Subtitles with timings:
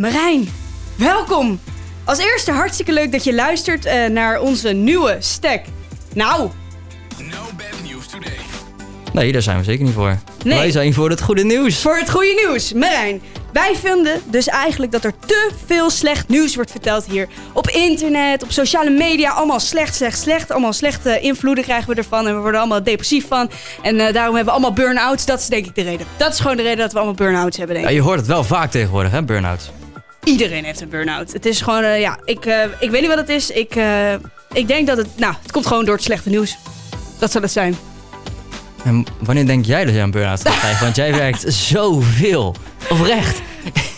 [0.00, 0.48] Marijn,
[0.96, 1.60] welkom.
[2.04, 5.60] Als eerste hartstikke leuk dat je luistert eh, naar onze nieuwe stack.
[6.14, 6.50] Nou,
[7.18, 8.32] No bad news today.
[9.12, 10.18] Nee, daar zijn we zeker niet voor.
[10.44, 10.58] Nee.
[10.58, 11.80] Wij zijn voor het goede nieuws.
[11.82, 13.22] voor het goede nieuws, Marijn.
[13.52, 17.28] Wij vinden dus eigenlijk dat er te veel slecht nieuws wordt verteld hier.
[17.52, 20.50] Op internet, op sociale media, allemaal slecht, slecht, slecht.
[20.50, 23.50] Allemaal slechte invloeden krijgen we ervan en we worden allemaal depressief van.
[23.82, 25.26] En eh, daarom hebben we allemaal burn-outs.
[25.26, 26.06] Dat is denk ik de reden.
[26.16, 27.98] Dat is gewoon de reden dat we allemaal burn-outs hebben, denk Ja, ik.
[28.00, 29.70] je hoort het wel vaak tegenwoordig, hè, burn-outs.
[30.30, 31.32] Iedereen heeft een burn-out.
[31.32, 33.50] Het is gewoon, eh, ja, ik, eh, ik weet niet wat het is.
[33.50, 34.12] Ik, eh,
[34.52, 36.56] ik denk dat het, nou, het komt gewoon door het slechte nieuws.
[37.18, 37.76] Dat zal het zijn.
[38.84, 40.82] En wanneer denk jij dat jij een burn-out gaat krijgen?
[40.84, 42.54] Want jij werkt zoveel.
[42.90, 43.40] Oprecht.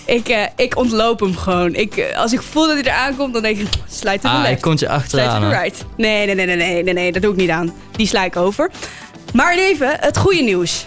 [0.06, 1.74] Ik, eh, ik ontloop hem gewoon.
[1.74, 4.52] Ik, als ik voel dat hij eraan komt, dan denk ik, sluit het Ah, left.
[4.52, 5.42] ik komt je achteraan.
[5.42, 5.48] hè.
[5.60, 5.84] right.
[5.96, 7.74] Nee, nee, nee, nee, nee, nee, nee, dat doe ik niet aan.
[7.96, 8.70] Die sla ik over.
[9.34, 10.87] Maar even, het goede nieuws.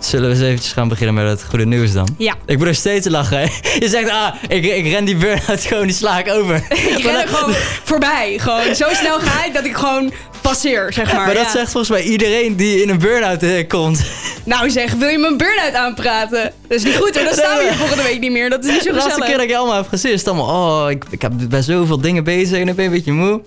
[0.00, 2.08] Zullen we eens eventjes gaan beginnen met het goede nieuws dan?
[2.18, 2.34] Ja.
[2.46, 3.44] Ik moet er steeds te lachen, hè?
[3.84, 6.54] Je zegt, ah, ik, ik ren die burn-out gewoon, die sla ik over.
[6.96, 8.38] Ik ren er gewoon voorbij.
[8.38, 11.26] Gewoon zo snel ga ik dat ik gewoon passeer, zeg maar.
[11.26, 11.50] Maar dat Ja.
[11.50, 14.02] zegt volgens mij iedereen die in een burn-out eh, komt.
[14.44, 16.52] Nou zeg, wil je mijn burn-out aanpraten?
[16.68, 18.50] Dat is niet goed hoor, dan staan we hier volgende week niet meer.
[18.50, 19.40] Dat is niet zo De laatste keer gezellig.
[19.40, 20.82] dat ik allemaal heb gezien is het allemaal...
[20.84, 23.40] Oh, ik, ik heb bij zoveel dingen bezig en ik ben een beetje moe.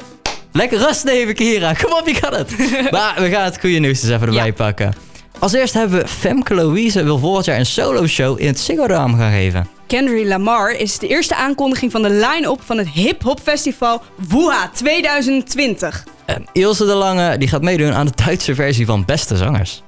[0.51, 1.73] Lekker rust nemen, Kira.
[1.73, 2.51] Kom op, je kan het.
[2.91, 4.51] maar we gaan het goede nieuws eens even erbij Ja.
[4.53, 4.93] pakken.
[5.39, 8.87] Als eerst hebben we Femke Louise wil volgend jaar een solo show in het Ziggo
[8.87, 9.67] Dome gaan geven.
[9.87, 16.03] Kendrick Lamar is de eerste aankondiging van de line-up van het hip-hop festival Woeha 2020.
[16.25, 19.83] En Ilse de Lange die gaat meedoen aan de Duitse versie van Beste Zangers.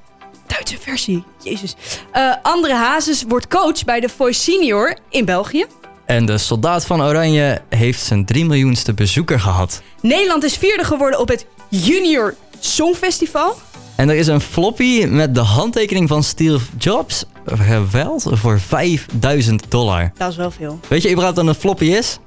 [0.46, 1.76] Duitse versie, jezus.
[2.12, 5.66] Eh Andre Hazes wordt coach bij de Voice Senior in België.
[6.04, 9.82] En de Soldaat van Oranje heeft zijn 3 miljoenste bezoeker gehad.
[10.00, 13.56] Nederland is vierde geworden op het Junior Songfestival.
[14.02, 20.12] En er is een floppy met de handtekening van Steve Jobs geweld voor 5000 dollar.
[20.16, 20.80] Dat is wel veel.
[20.88, 22.18] Weet je überhaupt wat een floppy is?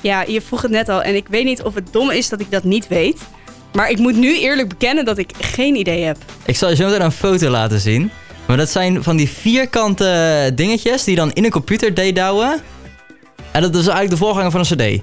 [0.00, 2.40] Ja, je vroeg het net al en ik weet niet of het dom is dat
[2.40, 3.20] ik dat niet weet.
[3.72, 6.16] Maar ik moet nu eerlijk bekennen dat ik geen idee heb.
[6.44, 8.10] Ik zal je zo meteen een foto laten zien.
[8.46, 12.60] Maar dat zijn van die vierkante dingetjes die dan in een computer deed douwen.
[13.52, 15.02] En dat is eigenlijk de voorganger van een cd.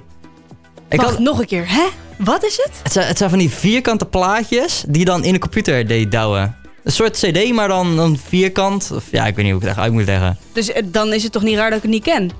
[0.88, 1.64] Ik Wacht, had, nog een keer.
[1.68, 1.86] Hè?
[2.18, 2.80] Wat is het?
[2.82, 6.56] het, zijn, het zijn van die vierkante plaatjes die dan in een computer deed douwen.
[6.84, 8.90] Een soort cd, maar dan, dan vierkant.
[8.94, 10.38] Of, ja, ik weet niet hoe ik het echt uit moet leggen.
[10.52, 12.30] Dus eh, dan is het toch niet raar dat ik het niet ken?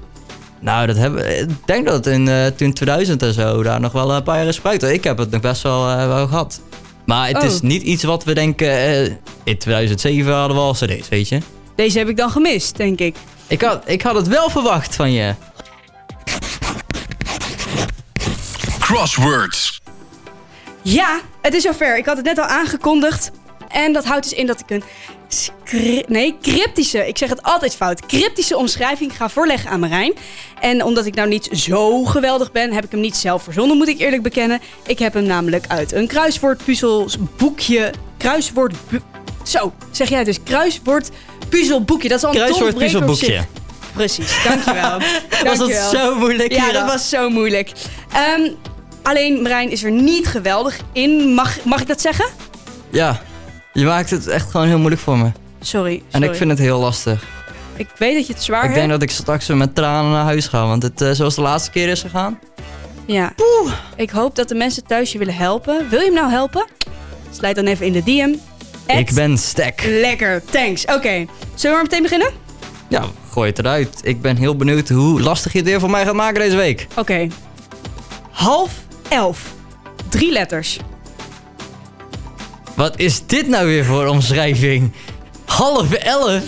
[0.61, 3.93] Nou, dat hebben, ik denk dat het in eh, toen 2000 en zo daar nog
[3.93, 4.83] wel een paar jaar is gebruikt.
[4.83, 6.61] Ik heb het nog best wel, eh, wel gehad.
[7.07, 7.45] Maar het Oh.
[7.45, 8.69] is niet iets wat we denken...
[8.71, 9.05] eh,
[9.45, 11.39] in 2007 hadden we al cd's, weet je.
[11.77, 13.17] Deze heb ik dan gemist, denk ik.
[13.47, 15.35] Ik had, ik had het wel verwacht van je.
[18.89, 19.81] Crosswords.
[20.83, 21.97] Ja, het is zover.
[21.97, 23.31] Ik had het net al aangekondigd.
[23.69, 24.83] En dat houdt dus in dat ik een
[26.07, 30.13] nee, cryptische, ik zeg het altijd fout, cryptische omschrijving ga voorleggen aan Marijn.
[30.61, 33.89] En omdat ik nou niet zo geweldig ben, heb ik hem niet zelf verzonnen, moet
[33.89, 34.61] ik eerlijk bekennen.
[34.87, 38.75] Ik heb hem namelijk uit een kruiswoordpuzzelsboekje, kruiswoord...
[39.43, 42.09] Zo, zeg jij het dus, kruiswoordpuzzelboekje.
[42.09, 43.47] Dat is al een Kruiswoordpuzzelboekje.
[43.93, 44.99] Precies, dankjewel.
[45.45, 45.91] Was dat Dankjewel.
[45.91, 47.73] zo moeilijk Ja, dat was zo moeilijk.
[48.13, 48.51] Ehm,
[49.09, 51.35] alleen Marijn is er niet geweldig in.
[51.35, 52.27] Mag, mag ik dat zeggen?
[52.91, 53.21] Ja,
[53.73, 55.31] je maakt het echt gewoon heel moeilijk voor me.
[55.61, 55.95] Sorry.
[55.95, 56.29] En sorry.
[56.29, 57.25] ik vind het heel lastig.
[57.77, 59.01] Ik weet dat je het zwaar ik denk hebt.
[59.01, 60.67] dat ik straks weer met tranen naar huis ga.
[60.67, 62.39] Want het, eh, zoals de laatste keer is gegaan.
[63.07, 63.33] Ja.
[63.97, 65.89] Ik hoop dat de mensen thuis je willen helpen.
[65.91, 66.67] Wil je hem nou helpen?
[67.31, 68.35] Sluit dan even in de DM.
[68.99, 69.85] Ik ben stek.
[69.87, 70.85] Lekker, thanks.
[70.85, 72.31] Oké, zullen we maar meteen beginnen?
[72.89, 74.01] Ja, gooi het eruit.
[74.03, 76.87] Ik ben heel benieuwd hoe lastig je het weer voor mij gaat maken deze week.
[76.97, 77.29] Oké.
[78.31, 78.71] Half
[79.09, 79.43] elf.
[80.09, 80.79] Drie letters.
[82.75, 84.93] Wat is dit nou weer voor omschrijving?
[85.45, 86.43] Half elf?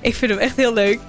[0.00, 1.00] Ik vind hem echt heel leuk.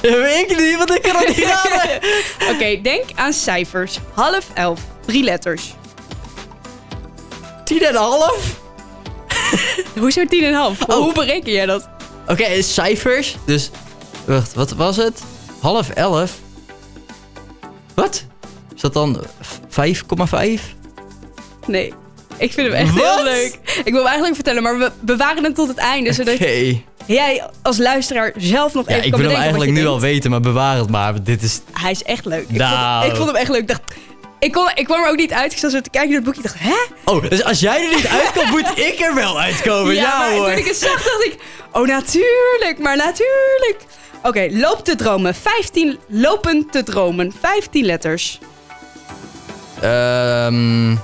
[0.00, 2.00] Dat weet ik niet, want ik kan het niet raden.
[2.54, 3.98] Oké, denk aan cijfers.
[4.14, 4.80] Half elf.
[5.06, 5.74] Drie letters.
[7.64, 8.60] Tien en half?
[9.98, 10.82] Hoezo tien en half?
[10.82, 10.96] Oh.
[10.96, 11.88] Hoe bereken jij dat?
[12.26, 13.36] Oké, cijfers.
[13.44, 13.70] Dus,
[14.24, 15.22] wacht, wat was het?
[15.60, 16.38] Half elf?
[17.94, 18.24] Wat?
[18.74, 19.20] Is dat dan
[19.70, 20.62] 5,5?
[21.66, 21.92] Nee.
[22.36, 23.14] Ik vind hem echt Wat?
[23.14, 23.58] heel leuk.
[23.64, 26.12] Ik wil hem eigenlijk vertellen, maar we bewaren het tot het einde.
[26.12, 26.38] Zodat
[27.06, 30.30] jij als luisteraar zelf nog Ja, even ik kan wil hem eigenlijk nu al weten,
[30.30, 31.22] maar bewaar het maar.
[31.24, 31.60] Dit is...
[31.72, 32.44] Hij is echt leuk.
[32.48, 33.00] Ik, Nou.
[33.00, 33.60] vond, ik vond hem echt leuk.
[33.60, 33.80] Ik dacht,
[34.38, 35.52] ik, kon, ik kwam er ook niet uit.
[35.52, 36.42] Ik zat zo te kijken naar het boekje.
[36.42, 37.12] Ik dacht, hè?
[37.12, 39.94] Oh, dus als jij er niet uitkomt, moet ik er wel uitkomen.
[39.94, 40.46] Ja, maar hoor.
[40.48, 41.34] toen ik het zag, dacht ik,
[41.72, 43.76] oh natuurlijk, maar natuurlijk.
[44.22, 45.34] Oké, loop te dromen.
[45.34, 47.32] 15 lopen te dromen.
[47.40, 48.38] 15 letters.
[49.80, 50.96] Ehm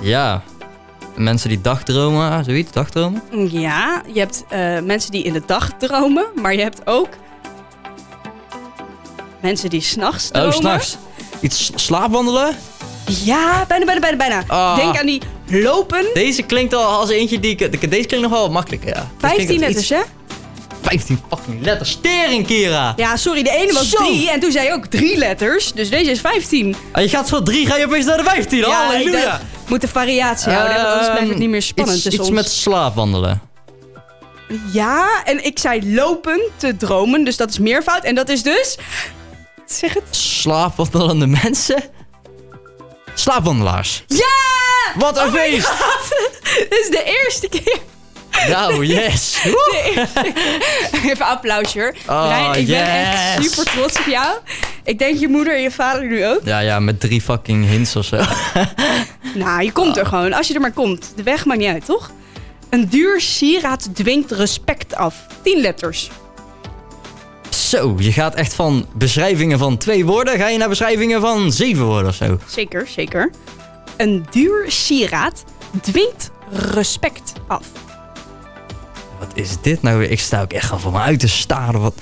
[0.00, 0.42] ja.
[1.16, 3.22] Mensen die dagdromen, zoiets, dagdromen.
[3.50, 7.08] Ja, je hebt eh, mensen die in de dag dromen, maar je hebt ook
[9.44, 10.50] Mensen die s'nachts dromen.
[10.50, 10.96] Oh, s'nachts.
[11.40, 12.56] Iets slaapwandelen?
[13.24, 14.44] Ja, bijna, bijna, bijna, bijna.
[14.46, 14.76] Ah.
[14.76, 16.06] Denk aan die lopen.
[16.14, 17.90] Deze klinkt al als eentje die ik...
[17.90, 18.94] Deze klinkt nog wel wat makkelijker, ja.
[18.94, 20.23] Deze 15 klinkt als letters, hè?
[20.92, 21.98] Iets- 15 fucking letters.
[22.02, 22.92] Tering, Kira!
[22.96, 23.96] Ja, sorry, de ene was Zo.
[24.04, 25.72] drie en toen zei je ook drie letters.
[25.72, 26.76] Dus deze is 15.
[26.92, 28.58] Ah, je gaat van 3, ga je opeens naar de 15.
[28.58, 29.24] Ja, ik Halleluja!
[29.24, 32.34] dacht, moet een variatie houden, want anders blijft het niet meer spannend Ehm, Iets, tussen
[32.34, 32.42] iets ons.
[32.42, 33.40] met slaapwandelen.
[34.72, 38.04] Ja, en ik zei lopen te dromen, dus dat is meervoud.
[38.04, 38.76] En dat is dus...
[39.66, 40.02] Zeg het.
[40.10, 41.82] Slaapwandelende mensen?
[43.14, 44.04] Slaapwandelaars.
[44.06, 44.26] Ja!
[44.98, 45.66] Wat een Oh my feest!
[45.66, 46.08] God.
[46.70, 47.78] Dit is de eerste keer.
[48.48, 49.42] Nou, yes!
[49.44, 50.08] Woe.
[51.10, 51.94] Even applausje hoor.
[52.08, 53.46] Oh, ik ben echt yes.
[53.46, 54.36] super trots op jou.
[54.84, 56.40] Ik denk je moeder en je vader nu ook.
[56.44, 58.20] Ja, ja, met drie fucking hints of zo.
[59.34, 60.32] Nou, je komt er gewoon.
[60.32, 61.12] Als je er maar komt.
[61.16, 62.10] De weg maakt niet uit, toch?
[62.70, 65.26] Een duur sieraad dwingt respect af.
[65.42, 66.10] 10 letters.
[67.50, 70.38] Zo, je gaat echt van beschrijvingen van twee woorden...
[70.38, 72.38] ga je naar beschrijvingen van zeven woorden of zo.
[72.46, 73.30] Zeker, zeker.
[73.96, 75.44] Een duur sieraad
[75.80, 77.66] dwingt respect af.
[79.18, 80.10] Wat is dit nou weer?
[80.10, 81.80] Ik sta ook echt al voor me uit te staren.
[81.80, 81.94] Wat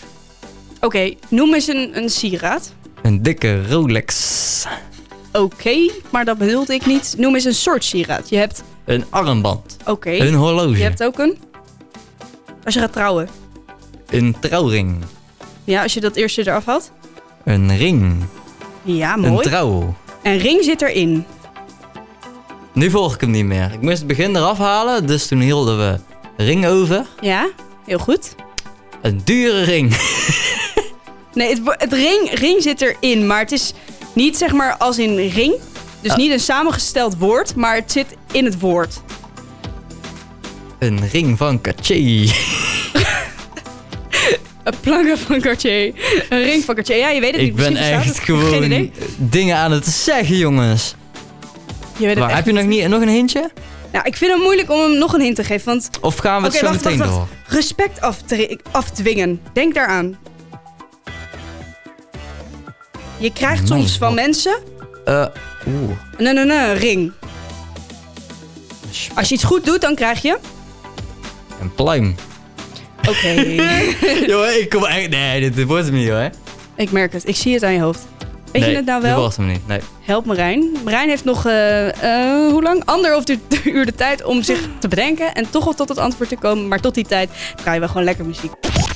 [0.80, 2.72] Oké, noem eens een, een sieraad.
[3.02, 4.66] een dikke Rolex.
[5.32, 7.14] Oké, maar dat bedoelde ik niet.
[7.18, 8.28] Noem eens een soort sieraad.
[8.28, 8.62] Je hebt...
[8.84, 9.76] Een armband.
[9.86, 10.10] Oké.
[10.10, 10.76] Een horloge.
[10.76, 11.38] Je hebt ook een...
[12.64, 13.28] Als je gaat trouwen.
[14.10, 14.96] Een trouwring.
[15.64, 16.90] Ja, als je dat eerste eraf had.
[17.44, 18.24] Een ring.
[18.82, 19.46] Ja, Een mooi.
[19.46, 19.94] trouw.
[20.22, 21.24] En ring zit erin.
[22.72, 23.72] Nu volg ik hem niet meer.
[23.72, 25.98] Ik moest het begin eraf halen, dus toen hielden we
[26.36, 27.06] ring over.
[27.20, 27.48] Ja,
[27.86, 28.34] heel goed.
[29.02, 29.94] Een dure ring.
[31.34, 33.72] Nee, het, ring, ring zit erin, maar het is
[34.12, 35.54] niet zeg maar als in ring.
[36.00, 36.16] Dus Ah.
[36.16, 39.00] niet een samengesteld woord, maar het zit in het woord.
[40.78, 42.36] Een ring van Cartier.
[44.64, 45.92] Een planken van Cartier.
[46.28, 46.96] Een ring van Cartier.
[46.96, 47.56] Ja, je weet het Ik niet.
[47.56, 50.94] ben Misschien bestaat echt gewoon dingen aan het zeggen, jongens.
[51.96, 53.50] Je weet het echt heb je nog, niet, nog een hintje?
[53.92, 55.66] Nou, ik vind het moeilijk om hem nog een hint te geven.
[55.66, 57.26] Want Of gaan we het zo wacht, meteen wacht, door?
[57.46, 58.00] respect
[58.70, 59.40] afdwingen.
[59.52, 60.18] Denk daaraan.
[63.18, 64.58] Je krijgt soms van mensen
[65.04, 65.26] Eh,
[65.66, 65.90] oeh.
[66.16, 67.12] een, een, een ring.
[69.14, 70.38] Als je iets goed doet, dan krijg je...
[71.60, 72.14] Een pluim.
[73.08, 73.28] Oké,
[74.30, 75.08] Jongen, ik kom echt...
[75.10, 76.30] Nee, dit, dit wordt hem niet hoor.
[76.76, 77.28] ik merk het.
[77.28, 78.06] Ik zie het aan je hoofd.
[78.52, 79.18] Weet nee, je het nou wel?
[79.18, 79.80] wordt hem niet, nee.
[80.00, 80.70] Help Marijn.
[80.84, 82.82] Marijn heeft nog, eh, eh, hoe lang?
[82.84, 83.38] Anderhalf uur,
[83.74, 86.68] uur de tijd om zich te bedenken en toch wel tot het antwoord te komen.
[86.68, 88.52] Maar tot die tijd draaien we gewoon lekker muziek.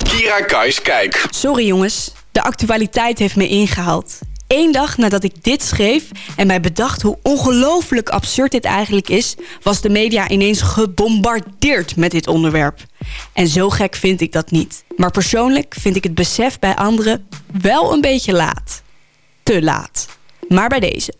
[0.09, 1.25] Kira Kais Kijk.
[1.29, 4.19] Sorry jongens, de actualiteit heeft me ingehaald.
[4.47, 9.35] Eén dag nadat ik dit schreef en mij bedacht hoe ongelooflijk absurd dit eigenlijk is,
[9.61, 12.79] was de media ineens gebombardeerd met dit onderwerp.
[13.33, 14.83] En zo gek vind ik dat niet.
[14.95, 17.27] Maar persoonlijk vind ik het besef bij anderen
[17.61, 18.81] wel een beetje laat.
[19.47, 20.07] Te laat.
[20.47, 21.13] Maar bij deze.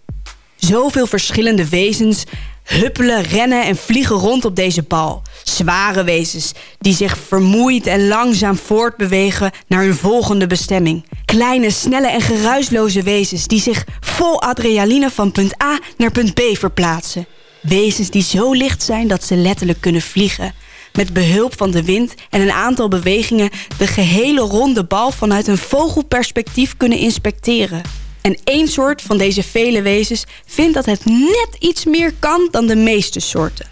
[0.56, 2.24] Zoveel verschillende wezens
[2.64, 5.22] huppelen, rennen en vliegen rond op deze bal.
[5.44, 11.06] Zware wezens die zich vermoeid en langzaam voortbewegen naar hun volgende bestemming.
[11.26, 16.42] Kleine, snelle en geruisloze wezens die zich vol adrenaline van punt A naar punt B
[16.54, 17.28] verplaatsen.
[17.62, 20.54] Wezens die zo licht zijn dat ze letterlijk kunnen vliegen.
[20.94, 25.58] Met behulp van de wind en een aantal bewegingen de gehele ronde bal vanuit een
[25.58, 28.06] vogelperspectief kunnen inspecteren.
[28.28, 32.68] En één soort van deze vele wezens vindt dat het net iets meer kan dan
[32.68, 33.66] de meeste soorten.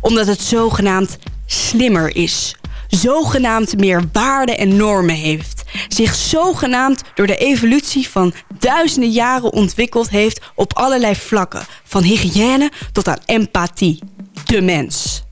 [0.00, 2.56] Omdat het zogenaamd slimmer is.
[2.88, 5.62] Zogenaamd meer waarden en normen heeft.
[5.88, 11.66] Zich zogenaamd door de evolutie van duizenden jaren ontwikkeld heeft op allerlei vlakken.
[11.84, 13.98] Van hygiëne tot aan empathie.
[14.44, 15.22] De mens.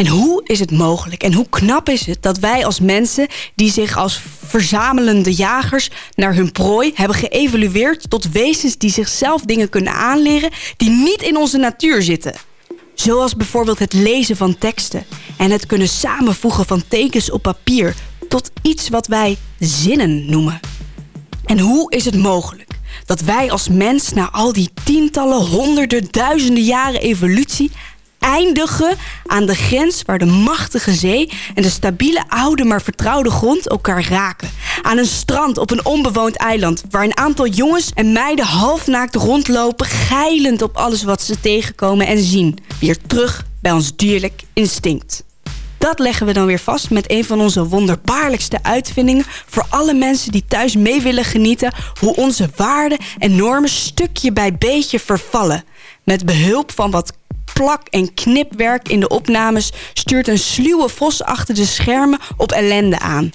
[0.00, 3.72] En hoe is het mogelijk en hoe knap is het dat wij als mensen die
[3.72, 9.92] zich als verzamelende jagers naar hun prooi hebben geëvolueerd tot wezens die zichzelf dingen kunnen
[9.92, 12.34] aanleren die niet in onze natuur zitten?
[12.94, 15.04] Zoals bijvoorbeeld het lezen van teksten
[15.36, 17.94] en het kunnen samenvoegen van tekens op papier
[18.28, 20.60] tot iets wat wij zinnen noemen.
[21.44, 22.70] En hoe is het mogelijk
[23.06, 27.70] dat wij als mens na al die tientallen, honderden, duizenden jaren evolutie
[28.20, 28.96] eindigen
[29.26, 34.08] aan de grens waar de machtige zee en de stabiele oude maar vertrouwde grond elkaar
[34.08, 34.50] raken?
[34.82, 39.86] Aan een strand op een onbewoond eiland waar een aantal jongens en meiden halfnaakt rondlopen,
[39.86, 42.58] geilend op alles wat ze tegenkomen en zien.
[42.80, 45.24] Weer terug bij ons dierlijk instinct.
[45.80, 50.32] Dat leggen we dan weer vast met een van onze wonderbaarlijkste uitvindingen voor alle mensen
[50.32, 55.64] die thuis mee willen genieten hoe onze waarden en normen stukje bij beetje vervallen.
[56.04, 57.12] Met behulp van wat
[57.52, 62.98] plak- en knipwerk in de opnames stuurt een sluwe vos achter de schermen op ellende
[62.98, 63.30] aan.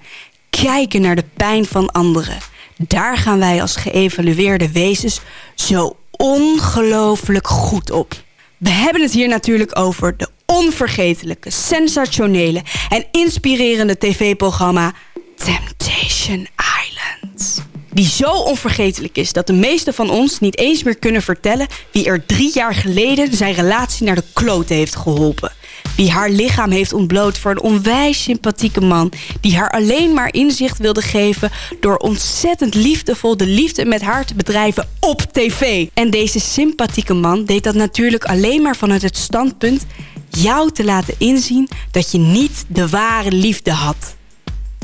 [0.50, 2.38] Kijken naar de pijn van anderen.
[2.78, 5.22] Daar gaan wij als geëvalueerde wezens
[5.56, 8.14] zo ongelooflijk goed op.
[8.58, 14.94] We hebben het hier natuurlijk over de onvergetelijke, sensationele en inspirerende tv-programma
[15.36, 16.48] Temptation
[16.82, 17.65] Island.
[17.96, 22.06] Die zo onvergetelijk is dat de meesten van ons niet eens meer kunnen vertellen wie
[22.06, 25.52] er drie jaar geleden zijn relatie naar de kloot heeft geholpen.
[25.96, 29.12] Wie haar lichaam heeft ontbloot voor een onwijs sympathieke man.
[29.42, 34.36] Die haar alleen maar inzicht wilde geven door ontzettend liefdevol de liefde met haar te
[34.36, 35.88] bedrijven op tv.
[35.94, 39.86] En deze sympathieke man deed dat natuurlijk alleen maar vanuit het standpunt
[40.30, 44.15] jou te laten inzien dat je niet de ware liefde had.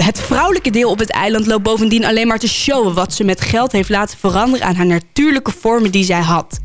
[0.04, 3.42] Het vrouwelijke deel op het eiland loopt bovendien alleen maar te showen wat ze met
[3.42, 6.60] geld heeft laten veranderen aan haar natuurlijke vormen die zij had.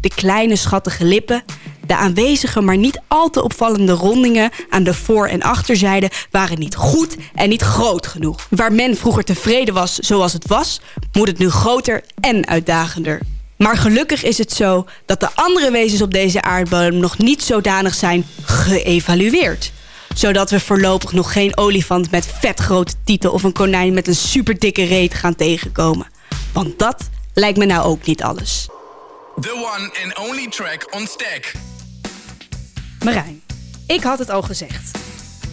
[0.00, 1.44] De kleine schattige lippen,
[1.86, 6.74] de aanwezige maar niet al te opvallende rondingen aan de voor- en achterzijde waren niet
[6.74, 8.46] goed en niet groot genoeg.
[8.50, 10.80] Waar men vroeger tevreden was zoals het was,
[11.12, 13.20] moet het nu groter en uitdagender.
[13.56, 17.94] Maar gelukkig is het zo dat de andere wezens op deze aardbodem nog niet zodanig
[17.94, 19.72] zijn geëvalueerd
[20.14, 24.84] zodat we voorlopig nog geen olifant met vetgrote tieten of een konijn met een superdikke
[24.84, 26.06] reet gaan tegenkomen.
[26.52, 28.68] Want dat lijkt me nou ook niet alles.
[29.40, 31.52] The one and only track on Stack.
[33.04, 33.42] Marijn,
[33.86, 34.98] ik had het al gezegd.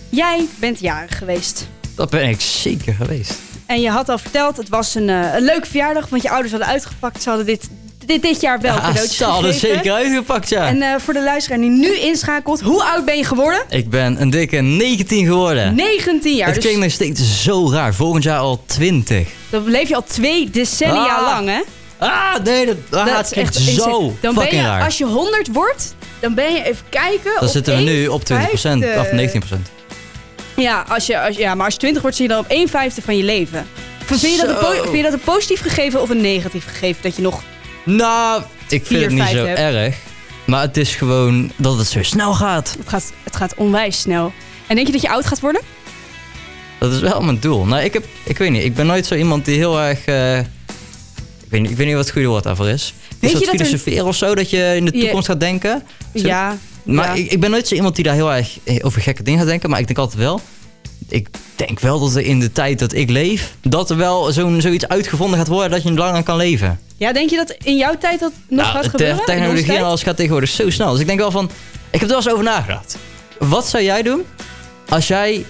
[0.09, 1.67] Jij bent jarig geweest.
[1.95, 3.33] Dat ben ik zeker geweest.
[3.65, 6.51] En je had al verteld, het was een, uh, een leuke verjaardag, want je ouders
[6.51, 7.21] hadden uitgepakt.
[7.21, 7.69] Ze hadden dit,
[8.07, 10.67] dit, dit jaar wel Ja, cadeautjes ze hadden zeker uitgepakt, ja.
[10.67, 13.61] En eh, voor de luisteraar die nu inschakelt, hoe oud ben je geworden?
[13.69, 15.75] Ik ben een dikke 19 geworden.
[15.75, 16.45] 19 jaar.
[16.45, 17.93] het Dus klinkt nog steeds zo raar.
[17.93, 19.27] Volgend jaar al 20.
[19.49, 21.61] dan leef je al twee decennia Ah, lang, hè?
[21.97, 24.15] Ah, nee, dat, ah, Dat het is echt zo.
[24.21, 24.83] Dan ben je, raar.
[24.83, 27.31] als je 100 wordt, dan ben je even kijken.
[27.39, 28.99] Dan zitten we nu op 20%, vijfde.
[28.99, 29.71] of 19%.
[30.55, 32.69] Ja, als je, als, ja, maar als je 20 wordt, zit je dan op 1
[32.69, 33.67] vijfde van je leven.
[34.05, 37.01] Vind je, dat een vind je dat een positief gegeven of een negatief gegeven?
[37.01, 37.41] Dat je nog.
[37.87, 39.95] Nou, ik vind het niet zo erg.
[40.45, 42.75] Maar het is gewoon dat het zo snel gaat.
[42.79, 44.33] Het gaat, het gaat onwijs snel.
[44.67, 45.61] En denk je dat je oud gaat worden?
[46.79, 47.65] Dat is wel mijn doel.
[47.65, 48.63] Nou, ik, heb, ik weet niet.
[48.63, 50.05] Ik ben nooit zo iemand die heel erg...
[50.05, 50.45] eh, ik,
[51.49, 52.93] weet niet, ik weet niet wat het goede woord daarvoor is.
[53.19, 54.35] Weet is je dat dat er- filosoferen of zo?
[54.35, 55.83] Dat je in de Je- toekomst gaat denken?
[56.15, 56.57] Zo- Ja.
[56.83, 57.23] Maar ja.
[57.23, 59.47] ik, ik ben nooit zo iemand die daar heel erg eh, over gekke dingen gaat
[59.47, 59.69] denken.
[59.69, 60.41] Maar ik denk altijd wel...
[61.09, 63.55] Ik denk wel dat er in de tijd dat ik leef...
[63.61, 65.71] dat er wel zo'n, zoiets uitgevonden gaat worden...
[65.71, 66.79] dat je langer kan leven.
[66.97, 69.25] ja, denk je dat in jouw tijd dat nog Nou, gaat gebeuren?
[69.25, 70.91] Technologie en alles gaat tegenwoordig zo snel.
[70.91, 71.45] Dus ik denk wel van...
[71.89, 72.97] Ik heb er wel eens over nagedacht.
[73.39, 74.21] Wat zou jij doen
[74.89, 75.45] als jij...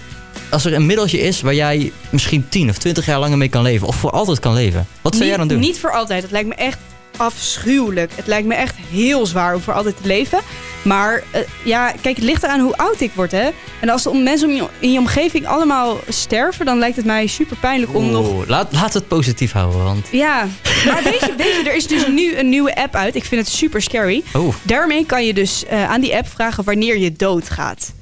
[0.50, 3.62] Als er een middeltje is waar jij misschien 10 of 20 jaar langer mee kan
[3.62, 3.86] leven.
[3.86, 4.86] Of voor altijd kan leven.
[5.02, 5.58] Wat zou niet, jij dan doen?
[5.58, 6.22] Niet voor altijd.
[6.22, 6.78] Het lijkt me echt
[7.18, 8.12] afschuwelijk.
[8.14, 10.40] Het lijkt me echt heel zwaar om voor altijd te leven.
[10.82, 13.48] Maar eh, ja, kijk, het ligt eraan hoe oud ik word, hè.
[13.80, 16.66] En als de mensen om je, in je omgeving allemaal sterven...
[16.66, 18.46] dan lijkt het mij super pijnlijk om nog...
[18.46, 19.84] Laat, laat het positief houden.
[19.84, 20.06] Want...
[20.10, 20.46] Ja,
[20.86, 23.14] maar weet je, weet je, er is dus nu een nieuwe app uit.
[23.14, 24.22] Ik vind het super scary.
[24.34, 24.54] Oeh.
[24.62, 27.92] Daarmee kan je dus eh, aan die app vragen wanneer je doodgaat.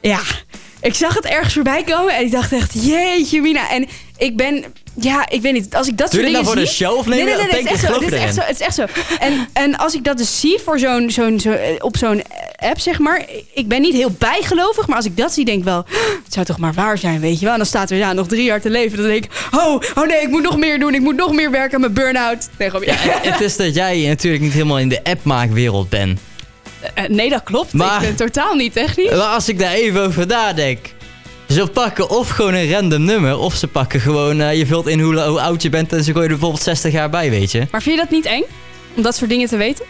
[0.00, 0.20] Ja,
[0.80, 3.70] ik zag het ergens voorbij komen en ik dacht echt, jeetje mina.
[3.70, 4.64] En ik ben,
[5.00, 6.86] ja, ik weet niet, als ik dat Doe soort dingen nou voor de zie...
[6.86, 8.00] show of nee, nee, nee, denk het is echt zo.
[8.00, 8.36] is echt?
[8.46, 8.84] Het is echt zo.
[9.18, 12.22] En, en als ik dat dus zie voor zo'n, zo'n, zo, eh, op zo'n
[12.56, 13.24] app, zeg maar.
[13.54, 15.84] Ik ben niet heel bijgelovig, maar als ik dat zie, denk ik wel...
[16.24, 17.52] Het zou toch maar waar zijn, weet je wel.
[17.52, 18.98] En dan staat er, ja, nog drie jaar te leven.
[18.98, 20.94] Dan denk ik, oh, oh nee, ik moet nog meer doen.
[20.94, 22.48] Ik moet nog meer werken aan mijn burn-out.
[22.58, 26.20] Nee, gewoon, Ja, het, het is dat jij natuurlijk niet helemaal in de appmaakwereld bent.
[26.94, 27.72] Eh, nee, dat klopt.
[27.72, 29.10] Maar- Ik ben totaal niet technisch.
[29.10, 30.78] Maar als ik daar even over nadenk.
[31.48, 33.38] Ze pakken of gewoon een random nummer.
[33.38, 35.92] Of ze pakken gewoon, eh, je vult in hoe, hoe oud je bent.
[35.92, 37.66] En ze gooien er bijvoorbeeld 60 jaar bij, weet je.
[37.70, 38.42] Maar vind je dat niet eng?
[38.96, 39.84] Om dat soort dingen te weten?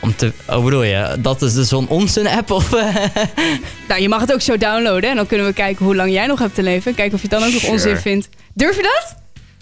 [0.00, 2.72] Om te, oh bedoel je, dat is dus zo'n onzin app of...
[2.72, 2.94] eh?
[3.88, 5.10] Nou, je mag het ook zo downloaden.
[5.10, 6.94] En dan kunnen we kijken hoe lang jij nog hebt te leven.
[6.94, 7.72] Kijken of je het dan ook nog Sure.
[7.74, 8.28] onzin vindt.
[8.54, 9.14] Durf je dat?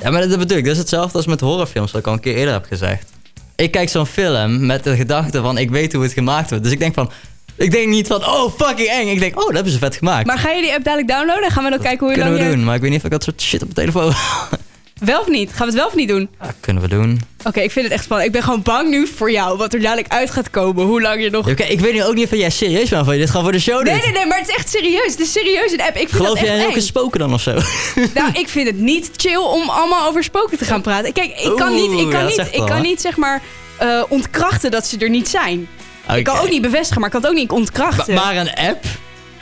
[0.04, 0.64] Ja, maar dat bedoel ik.
[0.64, 3.10] Dat is hetzelfde als met horrorfilms, wat ik al een keer eerder heb gezegd.
[3.56, 6.64] Ik kijk zo'n film met de gedachte van, ik weet hoe het gemaakt wordt.
[6.64, 7.10] Dus ik denk van,
[7.56, 9.08] ik denk niet van, oh fucking eng.
[9.08, 10.26] Ik denk, oh, dat hebben ze vet gemaakt.
[10.26, 11.44] Maar ga je die app dadelijk downloaden?
[11.44, 12.98] En gaan we dan kijken hoe je kunnen lang we doen, maar ik weet niet
[12.98, 14.12] of ik dat soort shit op mijn telefoon...
[15.00, 15.48] Wel of niet?
[15.48, 16.28] Gaan we het wel of niet doen?
[16.40, 17.20] Ja, kunnen we doen.
[17.44, 18.28] Oké, ik vind het echt spannend.
[18.28, 19.56] Ik ben gewoon bang nu voor jou.
[19.58, 20.84] Wat er dadelijk uit gaat komen.
[20.84, 21.48] Hoe lang je nog...
[21.48, 23.52] Oké, ik weet nu ook niet of jij serieus bent of je dit gewoon voor
[23.52, 23.84] de show doet.
[23.84, 24.26] Nee, nee, nee.
[24.26, 25.10] Maar het is echt serieus.
[25.12, 25.96] Het is serieus een app.
[25.96, 26.64] Ik vind Geloof dat jij eng.
[26.64, 27.50] elke spoken dan of zo?
[28.14, 31.12] Nou, ik vind het niet chill om allemaal over spoken te gaan praten.
[31.12, 32.82] Kijk, ik kan Oeh, niet, ik kan dat niet, ik wel, kan hè?
[32.82, 33.42] niet zeg maar
[33.78, 35.68] eh, ontkrachten dat ze er niet zijn.
[36.14, 36.42] Ik kan Oké.
[36.44, 38.14] ook niet bevestigen, maar ik kan het ook niet ontkrachten.
[38.14, 38.84] Ma- Maar een app?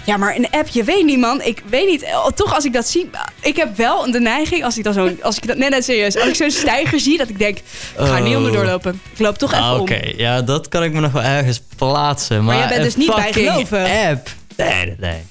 [0.06, 1.42] Ja, maar een app, je weet niet, man.
[1.42, 2.02] Ik weet niet.
[2.02, 3.10] Eh, Toch, als ik dat zie...
[3.40, 5.18] Ik heb wel de neiging, als ik dan zo'n...
[5.22, 5.56] Als ik dat...
[5.56, 6.16] Nee, nee, serieus.
[6.16, 7.56] Als ik zo'n stijger zie, dat ik denk...
[7.58, 7.64] Ik
[7.96, 8.36] ga er niet Oh.
[8.36, 9.00] onder doorlopen.
[9.12, 10.12] Ik loop toch even Ah, Oké, om.
[10.16, 12.44] ja, dat kan ik me nog wel ergens plaatsen.
[12.44, 14.08] Maar, jij bent dus niet fucking bijgelovig.
[14.10, 14.28] app?
[14.56, 15.22] Nee, nee, nee.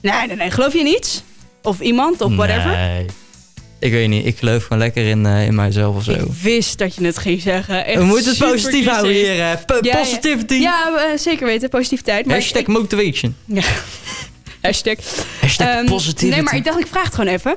[0.00, 0.50] Nee, nee, nee.
[0.50, 1.22] Geloof je in iets?
[1.62, 2.70] Of iemand, of whatever?
[2.70, 3.06] Nee.
[3.78, 6.10] Ik weet niet, ik geloof gewoon lekker in, eh, in mijzelf of zo.
[6.12, 7.84] Ik wist dat je het ging zeggen.
[7.86, 9.34] Echt We moeten het positief houden hier, hè.
[9.80, 10.54] Ja, positivity.
[10.54, 11.68] Ja, eh, zeker weten.
[11.68, 12.26] Positiviteit.
[12.26, 13.36] Maar Hashtag ik- motivation.
[13.44, 13.62] ja.
[14.62, 14.96] Hashtag.
[15.40, 16.28] Hashtag Ehm.
[16.28, 17.56] Nee, maar ik dacht, ik vraag het gewoon even.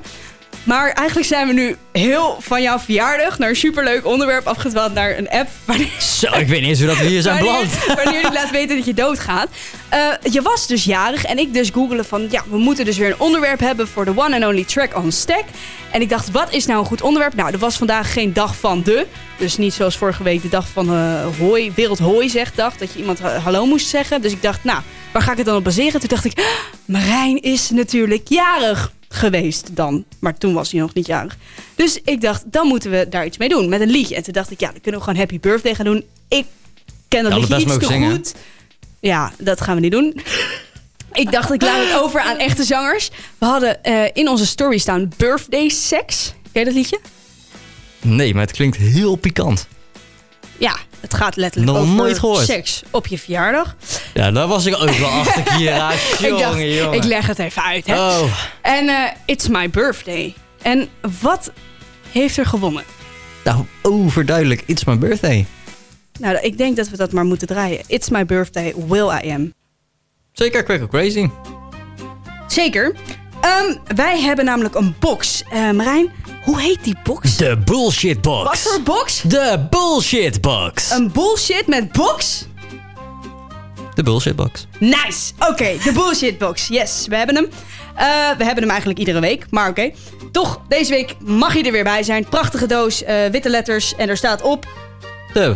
[0.64, 5.18] Maar eigenlijk zijn we nu heel van jouw verjaardag naar een superleuk onderwerp afgedwaald naar
[5.18, 5.48] een app.
[5.64, 7.84] Wanneer, Zo, ik weet niet eens hoe dat we hier zijn beland.
[7.86, 9.48] wanneer, die laat weten dat je doodgaat.
[9.88, 10.00] Eh,
[10.32, 12.26] je was dus jarig en ik dus googelen van...
[12.30, 15.12] ja, we moeten dus weer een onderwerp hebben voor de one and only track on
[15.12, 15.44] stack.
[15.92, 17.34] En ik dacht, wat is nou een goed onderwerp?
[17.34, 19.06] Nou, er was vandaag geen dag van de.
[19.38, 22.76] Dus niet zoals vorige week de dag van eh hooi, Wereld Hooi zegt dag.
[22.76, 24.22] Dat je iemand ha- hallo moest zeggen.
[24.22, 24.78] Dus ik dacht, nou,
[25.12, 26.00] waar ga ik het dan op baseren?
[26.00, 26.44] Toen dacht ik, ah,
[26.84, 30.04] Marijn is natuurlijk jarig geweest dan.
[30.20, 31.36] Maar toen was hij nog niet jarig.
[31.84, 33.68] Dus ik dacht, dan moeten we daar iets mee doen.
[33.68, 34.14] Met een liedje.
[34.14, 36.04] En toen dacht ik, ja, dan kunnen we gewoon Happy Birthday gaan doen.
[36.28, 36.44] Ik
[37.08, 38.10] ken dat Ja, liedje iets te zingen.
[38.12, 38.34] goed.
[39.00, 40.20] Ja, dat gaan we niet doen.
[41.12, 43.10] Ik dacht, ik laat het over aan echte zangers.
[43.38, 46.32] We hadden eh, in onze story staan Birthday Sex.
[46.52, 47.00] Ken je dat liedje?
[48.00, 49.68] Nee, maar het klinkt heel pikant.
[50.58, 52.44] Ja, het gaat letterlijk Nog over nooit gehoord.
[52.46, 53.76] seks op je verjaardag.
[54.14, 55.72] Ja, daar was ik ook wel achter hier.
[55.72, 56.96] Ah, ik dacht, jongen, jongen.
[56.98, 57.86] ik leg het even uit.
[57.86, 57.94] Hè?
[58.08, 58.22] Oh,
[58.62, 60.34] En eh, It's My Birthday.
[60.62, 60.88] En
[61.20, 61.52] wat
[62.12, 62.84] heeft er gewonnen?
[63.44, 64.62] nou, overduidelijk.
[64.66, 65.46] It's my birthday.
[66.20, 67.80] Nou, ik denk dat we dat maar moeten draaien.
[67.86, 69.52] It's My Birthday, Will I Am.
[70.32, 71.28] Zeker, Quick or Crazy.
[72.46, 72.94] Zeker.
[73.40, 75.42] Ehm, wij hebben namelijk een box.
[75.50, 76.10] Marijn,
[76.44, 77.36] hoe heet die box?
[77.36, 78.44] De bullshit box.
[78.44, 79.20] Wat voor box?
[79.22, 80.90] De bullshit box.
[80.90, 82.46] Een bullshit met box?
[83.94, 84.66] De bullshit box.
[84.78, 85.32] Nice.
[85.38, 86.68] Oké, de bullshit box.
[86.68, 87.48] Yes, we hebben hem.
[88.00, 88.06] Eh,
[88.38, 89.90] we hebben hem eigenlijk iedere week, maar oké.
[90.32, 92.24] Toch, deze week mag je er weer bij zijn.
[92.28, 94.66] Prachtige doos, eh, witte letters en er staat op...
[95.32, 95.54] De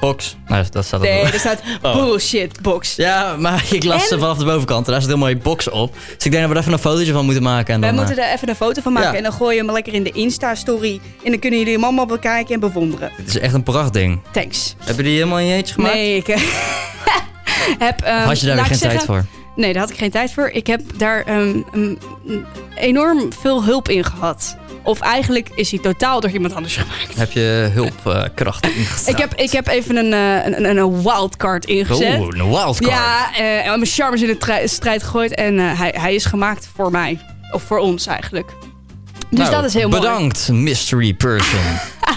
[0.00, 0.36] box.
[0.48, 1.94] Nou, dat staat Nee, er staat Oh.
[1.94, 2.94] bullshit box.
[2.96, 5.70] Ja, maar ik las En- ze vanaf de bovenkant en daar zit een mooie box
[5.70, 5.94] op.
[6.16, 7.74] Dus ik denk dat we er even een fotootje van moeten maken.
[7.74, 9.16] En Wij dan, moeten eh, er even een foto van maken Ja.
[9.16, 11.00] en dan gooien we hem lekker in de Insta-story.
[11.24, 13.10] En dan kunnen jullie hem allemaal bekijken en bewonderen.
[13.16, 14.20] Het is echt een prachtding.
[14.32, 14.74] Thanks.
[14.84, 15.94] Heb je die helemaal in je eentje gemaakt?
[15.94, 16.26] Nee, ik
[17.78, 18.02] heb...
[18.02, 19.24] ehm, Of had je daar weer laat geen tijd voor?
[19.56, 20.48] Nee, daar had ik geen tijd voor.
[20.48, 21.98] Ik heb daar ehm, een
[22.74, 24.56] enorm veel hulp in gehad.
[24.82, 27.16] Of eigenlijk is hij totaal door iemand anders gemaakt.
[27.16, 29.08] Heb je hulpkrachten ingezet?
[29.08, 32.20] Ik heb, ik heb even een, eh, een, een, wildcard ingezet.
[32.20, 32.90] Oh, een wildcard.
[32.90, 35.34] ja, eh, en mijn charmers in de tri- strijd gegooid.
[35.34, 37.18] En eh, hij, hij is gemaakt voor mij.
[37.52, 38.52] Of voor ons eigenlijk.
[39.30, 40.00] Dus Nou, dat is heel mooi.
[40.00, 41.60] Bedankt, mystery person.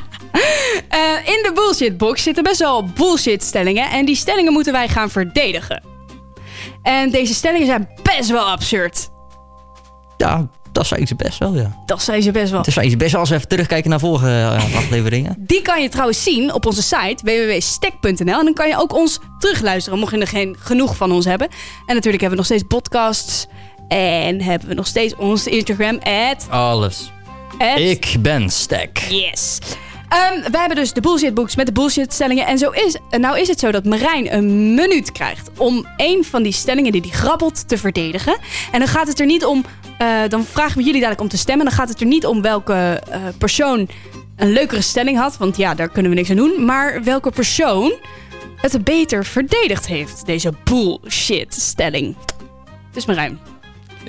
[0.89, 3.89] Eh, in de bullshit box zitten best wel bullshit stellingen.
[3.89, 5.83] En die stellingen moeten wij gaan verdedigen.
[6.89, 9.09] En deze stellingen zijn best wel absurd.
[10.17, 11.83] ja, dat zijn ze best wel, ja.
[11.85, 12.61] Dat zijn ze best wel.
[12.63, 15.35] Dat zijn ze best wel als we even terugkijken naar vorige eh, afleveringen.
[15.37, 18.39] Die kan je trouwens zien op onze site www.stek.nl.
[18.39, 21.47] En dan kan je ook ons terugluisteren, mocht je er geen genoeg van ons hebben.
[21.85, 23.47] En natuurlijk hebben we nog steeds podcasts.
[23.87, 25.99] En hebben we nog steeds onze Instagram.
[26.03, 27.11] At, Alles.
[27.57, 28.97] at, Ik ben Stek.
[29.09, 29.59] Yes.
[30.09, 32.45] Ehm, wij hebben dus de bullshit books met de bullshit stellingen.
[32.45, 36.43] En zo is, nou is het zo dat Marijn een minuut krijgt om één van
[36.43, 38.37] die stellingen die hij grabbelt te verdedigen.
[38.71, 39.65] En dan gaat het er niet om,
[39.97, 41.65] eh, dan vragen we jullie dadelijk om te stemmen.
[41.65, 43.89] Dan gaat het er niet om welke eh, persoon
[44.35, 45.37] een leukere stelling had.
[45.37, 46.65] Want ja, daar kunnen we niks aan doen.
[46.65, 47.93] Maar welke persoon
[48.55, 52.15] het beter verdedigd heeft, deze bullshit stelling.
[52.91, 53.58] Dus Marijn.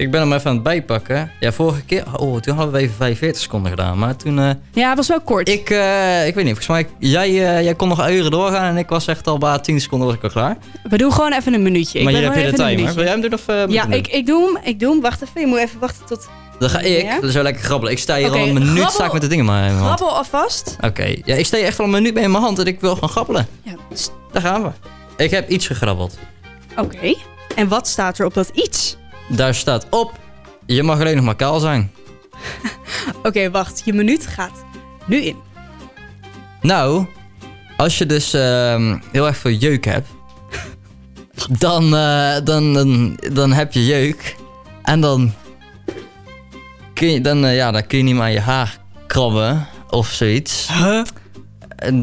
[0.01, 1.31] Ik ben hem even aan het bijpakken.
[1.41, 2.05] Ja, vorige keer...
[2.17, 3.99] Oh, toen hadden we even 45 seconden gedaan.
[3.99, 4.39] Maar toen...
[4.39, 5.49] eh, Ja, het was wel kort.
[5.49, 6.87] ik, eh, ik weet niet, volgens mij...
[6.99, 10.07] Jij, eh, jij kon nog uren doorgaan en ik was echt al bij 10 seconden
[10.09, 10.57] was ik al klaar.
[10.89, 12.03] We doen gewoon even een minuutje.
[12.03, 12.95] maar ik hier ben heb je de gewoon timer.
[12.95, 13.73] Wil jij hem doen of...
[13.73, 14.59] Ja, ik, ik doe hem.
[14.65, 15.01] Ik doe hem.
[15.01, 15.41] Wacht even.
[15.41, 16.29] Je moet even wachten tot...
[16.59, 17.21] Dan ga ik, Ja?
[17.33, 17.93] wel lekker grabbelen.
[17.93, 19.85] Ik sta hier al een minuut grabbel- sta ik met de dingen maar in mijn
[19.85, 19.99] hand.
[19.99, 20.77] Grabbel alvast.
[20.81, 22.81] Oké, ja, ik sta hier echt al een minuut mee in mijn hand en ik
[22.81, 23.47] wil gaan grabbelen.
[23.63, 23.73] Ja.
[23.95, 24.71] st- Daar gaan we.
[25.25, 26.19] Ik heb iets gegrabbeld.
[26.77, 27.15] Oké.
[27.57, 28.97] En wat staat er op dat iets?
[29.31, 30.19] Daar staat op,
[30.66, 31.93] je mag alleen nog maar kaal zijn.
[33.23, 33.83] Oké, wacht.
[33.85, 34.64] Je minuut gaat
[35.07, 35.37] nu in.
[36.61, 37.07] Nou,
[37.77, 40.09] als je dus ehm, heel erg veel jeuk hebt,
[41.59, 44.37] dan, eh, dan, dan, dan heb je jeuk.
[44.83, 45.33] En dan
[46.95, 50.09] kun je, dan, eh, ja, dan kun je niet meer aan je haar krabben of
[50.09, 50.69] zoiets.
[50.73, 51.05] Huh?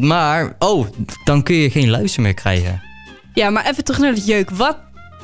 [0.00, 0.86] Maar, oh,
[1.24, 2.82] dan kun je geen luister meer krijgen.
[3.34, 4.50] Ja, maar even terug naar het jeuk.
[4.50, 4.76] Wat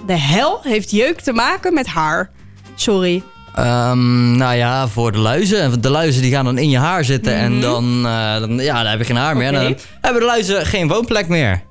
[0.07, 2.31] de hel heeft jeuk te maken met haar?
[2.75, 3.23] Sorry.
[3.55, 5.81] Ehm, nou ja, voor de luizen.
[5.81, 7.61] De luizen die gaan dan in je haar zitten en Mhm.
[7.61, 9.47] dan, eh, dan, ja, dan heb je geen haar meer.
[9.47, 9.64] En Oké.
[9.64, 11.62] dan hebben de luizen geen woonplek meer.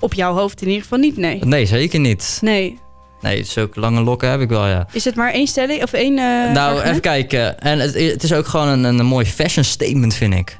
[0.00, 1.44] Op jouw hoofd in ieder geval niet, nee.
[1.44, 2.38] Nee, zeker niet.
[2.40, 2.78] Nee.
[3.20, 4.86] Nee, zulke lange lokken heb ik wel, ja.
[4.92, 6.18] Is het maar één stelling of één...
[6.18, 6.88] eh, nou, argument?
[6.88, 7.60] even kijken.
[7.60, 10.58] En het, het is ook gewoon een, een mooi fashion statement, vind ik.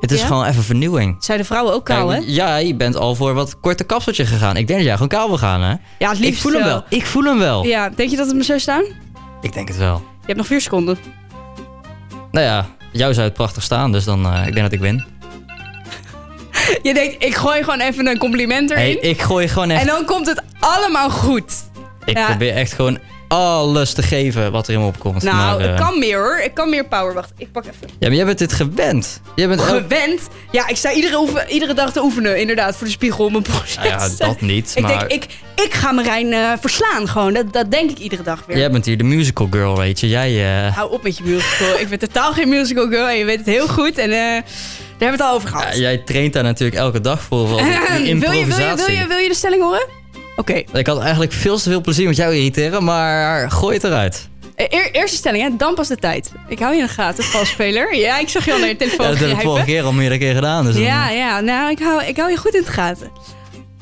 [0.00, 0.26] Het is Ja?
[0.26, 1.16] gewoon even vernieuwing.
[1.18, 2.18] Zijn de vrouwen ook kaal, hè?
[2.18, 4.56] Kijk, jij bent al voor wat korte kapseltje gegaan.
[4.56, 5.74] Ik denk dat jij gewoon kaal wil gaan, hè?
[5.98, 6.84] Ja, het Ik liefst voel hem wel.
[6.88, 7.64] Ik voel hem wel.
[7.64, 8.84] Ja, denk je dat het me zo staan?
[9.40, 9.94] Ik denk het wel.
[9.94, 10.98] Je hebt nog vier seconden.
[12.30, 15.04] Nou ja, jou zou het prachtig staan, dus dan eh, ik denk dat ik win.
[16.82, 18.82] Je denkt, ik gooi gewoon even een compliment erin.
[18.82, 19.80] Hey, ik gooi gewoon echt...
[19.80, 21.54] En dan komt het allemaal goed.
[22.04, 22.26] ik ja.
[22.26, 25.22] probeer echt gewoon alles te geven wat er in me opkomt.
[25.22, 26.38] Nou, maar, eh, ik kan meer hoor.
[26.38, 27.14] Ik kan meer power.
[27.14, 27.88] Wacht, ik pak even.
[27.98, 29.20] Ja, maar jij bent dit gewend.
[29.34, 30.20] Jij bent elk- Gewend.
[30.52, 33.44] Ja, ik sta iedere, oefen- iedere dag te oefenen, inderdaad, voor de spiegel om mijn
[33.52, 33.76] borst.
[33.76, 34.98] Nou ja, dat niet, Ik maar...
[34.98, 35.24] denk, ik,
[35.64, 37.32] ik ga Marijn eh, verslaan gewoon.
[37.32, 38.56] Dat, dat denk ik iedere dag weer.
[38.58, 40.08] Jij bent hier de musical girl, weet je.
[40.08, 40.64] Jij...
[40.66, 41.78] eh, Hou op met je musical.
[41.78, 43.98] ik ben totaal geen musical girl en je weet het heel goed.
[43.98, 44.42] En eh, daar
[44.98, 45.76] hebben we het al over ja, gehad.
[45.76, 47.48] jij traint daar natuurlijk elke dag voor.
[47.48, 47.72] voor die wil,
[48.06, 48.76] je, wil, improvisatie.
[48.76, 49.86] je, wil, je, wil je de stelling horen?
[50.36, 50.62] Oké.
[50.72, 54.28] Ik had eigenlijk veel te veel plezier met jou irriteren, maar gooi het eruit.
[54.54, 55.56] Eh, eer- eerste stelling, hè?
[55.56, 56.32] dan pas de tijd.
[56.48, 57.96] Ik hou je in de gaten, valspeler.
[57.96, 59.92] Ja, ik zag je al naar je telefoon Ja, dat heb ik vorige keer al
[59.92, 60.64] meerdere keer gedaan.
[60.64, 61.40] Dus dan- Ja, ja.
[61.40, 63.10] Nou, ik hou, ik hou je goed in de gaten.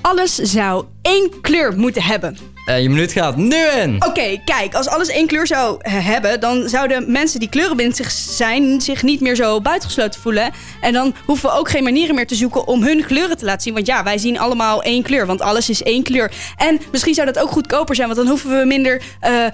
[0.00, 2.38] Alles zou één kleur moeten hebben.
[2.64, 3.96] Eh, je minuut gaat nu in.
[4.06, 8.80] Oké, kijk, als alles één kleur zou eh, hebben, dan zouden mensen die kleurenblind zijn
[8.80, 10.50] zich niet meer zo buitengesloten voelen.
[10.80, 13.62] En dan hoeven we ook geen manieren meer te zoeken om hun kleuren te laten
[13.62, 13.74] zien.
[13.74, 16.32] Want ja, wij zien allemaal één kleur, want alles is één kleur.
[16.56, 19.46] En misschien zou dat ook goedkoper zijn, want dan hoeven we minder eh,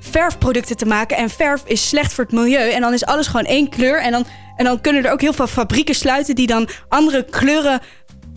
[0.00, 1.16] verfproducten te maken.
[1.16, 2.70] En verf is slecht voor het milieu.
[2.70, 4.00] En dan is alles gewoon één kleur.
[4.00, 7.80] En dan, en dan kunnen er ook heel veel fabrieken sluiten die dan andere kleuren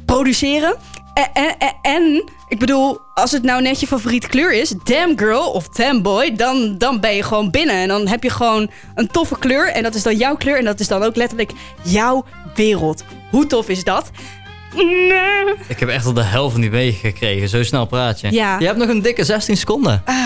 [0.06, 0.76] produceren.
[1.14, 5.20] En, en, en- en, ik bedoel, als het nou net je favoriete kleur is, damn
[5.20, 7.76] girl of damn boy, dan, dan ben je gewoon binnen.
[7.76, 9.72] En dan heb je gewoon een toffe kleur.
[9.72, 10.58] En dat is dan jouw kleur.
[10.58, 13.04] En dat is dan ook letterlijk jouw wereld.
[13.30, 14.12] Hoe tof is dat?
[14.76, 15.54] Nee.
[15.68, 17.50] Ik heb echt al de helft van die wegen gekregen.
[17.50, 18.32] Zo snel praat je.
[18.32, 18.60] Ja.
[18.60, 20.02] Je hebt nog een dikke 16 seconden.
[20.06, 20.26] Ah,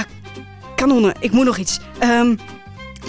[0.75, 1.79] kanonnen, ik moet nog iets.
[1.99, 2.35] Ehm,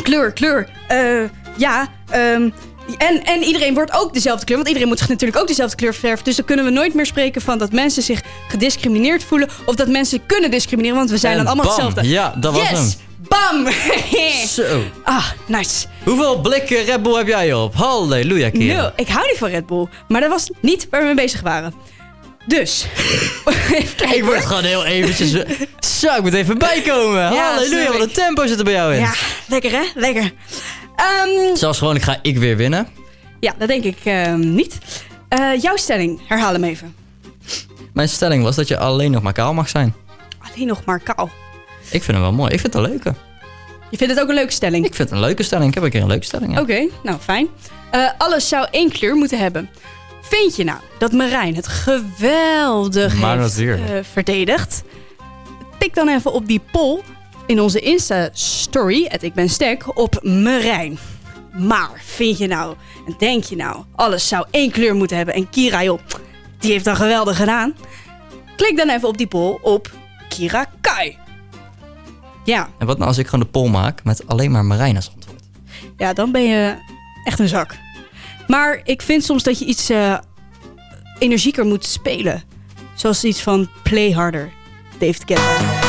[0.03, 0.68] kleur, kleur.
[0.88, 1.23] Eh,
[1.57, 2.51] ja, ehm,
[2.98, 4.57] en, en iedereen wordt ook dezelfde kleur.
[4.57, 6.24] Want iedereen moet zich natuurlijk ook dezelfde kleur verven.
[6.24, 9.48] Dus dan kunnen we nooit meer spreken van dat mensen zich gediscrimineerd voelen.
[9.64, 10.96] Of dat mensen kunnen discrimineren.
[10.96, 11.85] Want we zijn En dan allemaal bam.
[11.85, 12.11] hetzelfde.
[12.11, 12.70] Ja, dat was yes!
[12.70, 12.90] hem.
[13.29, 13.72] Bam!
[14.48, 14.83] Zo.
[15.05, 15.87] ah, nice.
[16.05, 17.74] Hoeveel blikken Red Bull heb jij op?
[17.74, 18.76] Halleluja, kerel.
[18.76, 18.90] Nul.
[18.96, 19.87] Ik hou niet van Red Bull.
[20.09, 21.74] Maar dat was niet waar we mee bezig waren.
[22.46, 22.85] Dus.
[24.14, 25.31] Ik word gewoon heel eventjes...
[26.00, 27.22] Zo, ik moet even bijkomen.
[27.22, 29.00] Halleluja, snap wat een tempo zit er bij jou in.
[29.00, 29.12] Ja,
[29.46, 29.83] lekker hè?
[29.94, 30.33] Lekker.
[31.01, 32.87] Ehm, Zelfs gewoon, ik ga ik weer winnen.
[33.41, 34.79] ja, dat denk ik ehm, niet.
[35.29, 36.95] Eh, jouw stelling, herhaal hem even.
[37.93, 39.95] Mijn stelling was dat je alleen nog maar kaal mag zijn.
[40.53, 41.31] Alleen nog maar kaal.
[41.91, 42.53] Ik vind hem wel mooi.
[42.53, 43.15] Ik vind het een leuke.
[43.91, 44.85] Je vindt het ook een leuke stelling?
[44.85, 45.69] Ik vind het een leuke stelling.
[45.69, 46.55] Ik heb een keer een leuke stelling.
[46.55, 46.61] Ja.
[46.61, 47.49] Oké, nou fijn.
[47.91, 49.71] Eh, alles zou één kleur moeten hebben.
[50.23, 53.77] Vind je nou dat Marijn het geweldig Maar heeft eh,
[54.13, 54.83] verdedigd?
[55.79, 57.01] Tik dan even op die poll
[57.46, 60.98] in onze Insta-story, het Ik Ben Stek, op Marijn.
[61.59, 62.74] Maar vind je nou,
[63.07, 66.00] en denk je nou, alles zou één kleur moeten hebben en Kira, joh,
[66.59, 67.74] die heeft dat geweldig gedaan?
[68.57, 69.90] Klik dan even op die poll op
[70.29, 71.18] Kira Kai.
[72.44, 75.11] Ja, En wat nou als ik gewoon de poll maak met alleen maar Marijn als
[75.14, 75.42] antwoord?
[75.96, 76.74] ja, dan ben je
[77.24, 77.76] echt een zak.
[78.48, 80.18] Maar ik vind soms dat je iets eh,
[81.18, 82.42] energieker moet spelen.
[82.94, 84.53] Zoals iets van Play Harder,
[84.98, 85.80] David Guetta.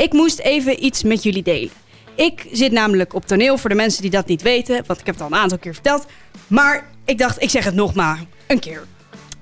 [0.00, 1.70] Ik moest even iets met jullie delen.
[2.14, 4.82] Ik zit namelijk op toneel voor de mensen die dat niet weten.
[4.86, 6.06] Want ik heb het al een aantal keer verteld.
[6.46, 8.84] Maar ik dacht, ik zeg het nog maar een keer.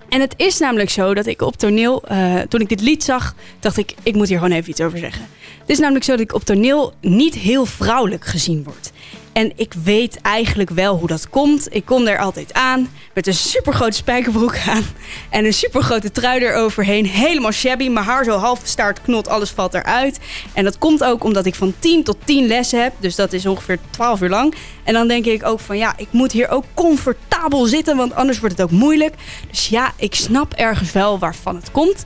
[0.08, 3.34] En het is namelijk zo dat ik op toneel, eh, toen ik dit lied zag,
[3.60, 5.26] dacht ik, ik moet hier gewoon even iets over zeggen.
[5.60, 8.90] Het is namelijk zo dat ik op toneel niet heel vrouwelijk gezien word.
[9.32, 11.74] En ik weet eigenlijk wel hoe dat komt.
[11.74, 14.84] Ik kom er altijd aan met een supergrote spijkerbroek aan
[15.30, 17.06] en een supergrote trui eroverheen.
[17.06, 20.18] Helemaal shabby, mijn haar zo half staart knot, alles valt eruit.
[20.52, 23.46] En dat komt ook omdat ik van 10 tot 10 lessen heb, dus dat is
[23.46, 24.54] ongeveer 12 uur lang.
[24.84, 28.40] En dan denk ik ook van ja, ik moet hier ook comfortabel zitten, want anders
[28.40, 29.14] wordt het ook moeilijk.
[29.50, 32.04] Dus ja, ik snap ergens wel waarvan het komt.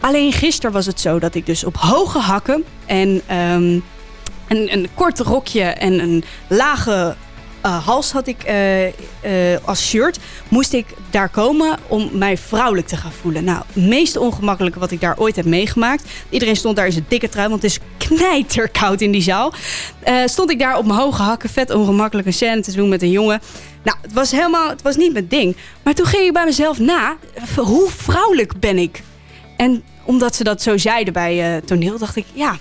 [0.00, 3.78] Alleen gisteren was het zo dat ik dus op hoge hakken en ehm,
[4.48, 7.16] een, een kort rokje en een lage
[7.64, 8.92] eh, hals had ik eh, eh,
[9.64, 10.18] als shirt.
[10.48, 13.44] Moest ik daar komen om mij vrouwelijk te gaan voelen.
[13.44, 16.04] Nou, het meest ongemakkelijke wat ik daar ooit heb meegemaakt.
[16.28, 19.52] Iedereen stond daar in zijn dikke trui, want het is knijterkoud in die zaal.
[20.24, 23.10] Stond ik daar op mijn hoge hakken, vet ongemakkelijk een scène te doen met een
[23.10, 23.40] jongen.
[23.82, 25.56] Nou, het was helemaal, het was niet mijn ding.
[25.82, 27.16] Maar toen ging ik bij mezelf na,
[27.56, 29.02] hoe vrouwelijk ben ik?
[29.56, 32.56] En omdat ze dat zo zeiden bij toneel, dacht ik, ja,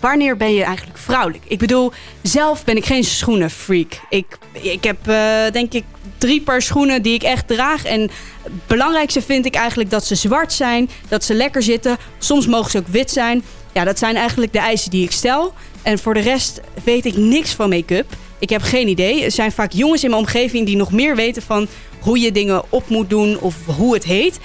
[0.00, 1.44] wanneer ben je eigenlijk vrouwelijk?
[1.46, 4.00] Ik bedoel, zelf ben ik geen schoenenfreak.
[4.08, 5.84] Ik, ik heb eh, denk ik
[6.18, 7.84] drie paar schoenen die ik echt draag.
[7.84, 8.00] En
[8.42, 11.96] het belangrijkste vind ik eigenlijk dat ze zwart zijn, dat ze lekker zitten.
[12.18, 13.42] Soms mogen ze ook wit zijn.
[13.72, 15.54] Ja, dat zijn eigenlijk de eisen die ik stel.
[15.82, 18.06] En voor de rest weet ik niks van make-up.
[18.38, 19.24] Ik heb geen idee.
[19.24, 21.68] Er zijn vaak jongens in mijn omgeving die nog meer weten van
[22.00, 24.38] hoe je dingen op moet doen of hoe het heet.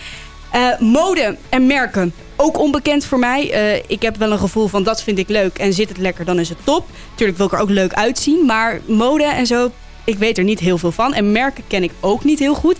[0.55, 3.51] Eh, mode en merken, ook onbekend voor mij.
[3.51, 6.25] Eh, ik heb wel een gevoel van dat vind ik leuk en zit het lekker,
[6.25, 6.87] dan is het top.
[7.15, 9.71] Tuurlijk wil ik er ook leuk uitzien, maar mode en zo,
[10.03, 11.13] ik weet er niet heel veel van.
[11.13, 12.77] En merken ken ik ook niet heel goed.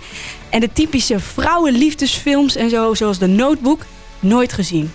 [0.49, 3.85] En de typische vrouwenliefdesfilms en zo, zoals The Notebook,
[4.19, 4.91] nooit gezien.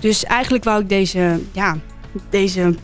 [0.00, 1.78] Dus eigenlijk wou ik deze, ja,
[2.30, 2.74] deze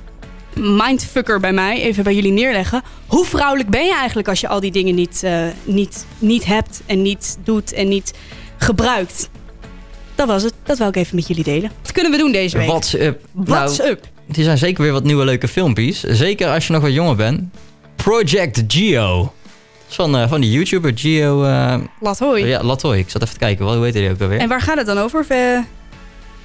[0.55, 2.83] mindfucker bij mij even bij jullie neerleggen.
[3.07, 6.81] Hoe vrouwelijk ben je eigenlijk als je al die dingen niet, eh, niet, niet hebt
[6.87, 8.15] en niet doet en niet
[8.57, 9.31] gebruikt?
[10.18, 10.52] Dat was het.
[10.62, 11.70] Dat wil ik even met jullie delen.
[11.83, 12.66] Wat kunnen we doen deze week?
[12.68, 13.20] What's up?
[13.33, 14.04] What's nou, up?
[14.37, 16.00] er zijn zeker weer wat nieuwe leuke filmpjes.
[16.00, 17.42] Zeker als je nog wat jonger bent.
[17.96, 19.33] Project Geo.
[19.88, 21.44] Van, eh, van die YouTuber Geo...
[21.44, 22.44] eh, Laat hoi.
[22.46, 22.96] ja, Latoy.
[22.98, 23.64] Ik zat even te kijken.
[23.64, 24.38] Wat, hoe heet hij ook alweer?
[24.38, 25.20] En waar gaat het dan over?
[25.20, 25.38] Of, eh,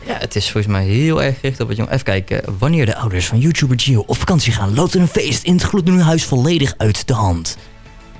[0.05, 1.91] Ja, het is volgens mij heel erg gericht op het jong.
[1.91, 2.41] Even kijken.
[2.59, 5.63] Wanneer de ouders van YouTuber Gio op vakantie gaan, loopt er een feest in het
[5.63, 7.57] gloednieuwe huis volledig uit de hand.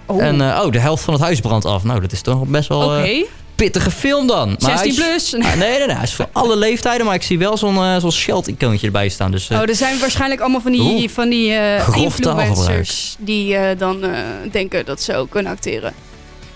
[0.06, 1.84] oh, En eh, oh, de helft van het huis brandt af.
[1.84, 3.02] Nou, dat is toch best wel oké.
[3.02, 3.24] eh,
[3.56, 4.56] pittige film dan.
[4.60, 5.46] Maar hij 16 is- plus.
[5.46, 5.96] Ah, nee, nee, nee.
[5.96, 9.32] Hij is voor alle leeftijden, maar ik zie wel zo'n eh zo'n Sheld-icoontje erbij staan.
[9.32, 11.10] Dus eh, Oh, er zijn waarschijnlijk allemaal van die, Oeh.
[11.10, 12.48] van die taalgebruik.
[12.48, 14.06] influencers die dan
[14.52, 15.94] denken dat ze ook kunnen acteren.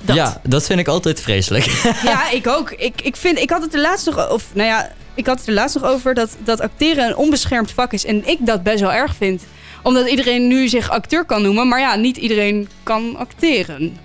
[0.01, 0.15] Dat.
[0.15, 1.65] ja, dat vind ik altijd vreselijk.
[2.03, 2.71] Ja, ik ook.
[2.71, 5.47] Ik, ik, vind, ik had het er laatst nog of nou ja, ik had het
[5.47, 8.05] er laatst nog over dat, dat acteren een onbeschermd vak is.
[8.05, 9.43] En ik dat best wel erg vind.
[9.83, 13.97] Omdat iedereen nu zich acteur kan noemen, maar ja, niet iedereen kan acteren.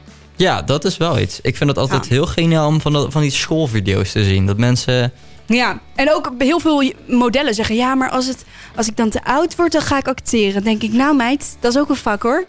[0.42, 1.38] Ja, dat is wel iets.
[1.42, 2.10] Ik vind het altijd Ja.
[2.14, 4.46] heel geniaal om van, dat- van die schoolvideo's te zien.
[4.46, 5.12] Dat mensen...
[5.46, 8.44] Ja, en ook heel veel modellen zeggen: ja, maar als, het,
[8.76, 10.54] als ik dan te oud word, dan ga ik acteren.
[10.54, 12.44] Dan denk ik, nou meid, dat is ook een vak hoor.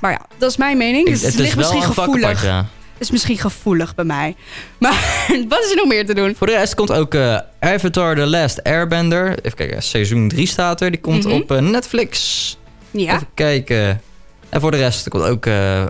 [0.00, 1.06] Maar ja, dat is mijn mening.
[1.06, 2.24] Ik- Dus het, ligt misschien gevoelig.
[2.24, 2.56] apart, ja.
[2.92, 4.36] Het is misschien gevoelig bij mij.
[4.78, 6.34] Maar wat is er nog meer te doen?
[6.36, 9.38] Voor de rest komt ook eh, Avatar The Last Airbender.
[9.42, 10.90] Even kijken, seizoen 3 staat er.
[10.90, 11.34] Die komt Mhm.
[11.34, 12.56] op eh, Netflix.
[12.90, 14.00] Ja, Even kijken.
[14.48, 15.46] En voor de rest komt ook...
[15.46, 15.84] eh,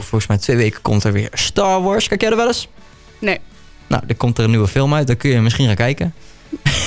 [0.00, 2.08] volgens mij twee weken komt er weer Star Wars.
[2.08, 2.68] Kijk jij er wel eens?
[3.18, 3.38] nee.
[3.86, 5.06] Nou, er komt er een nieuwe film uit.
[5.06, 6.14] Dan kun je misschien gaan kijken.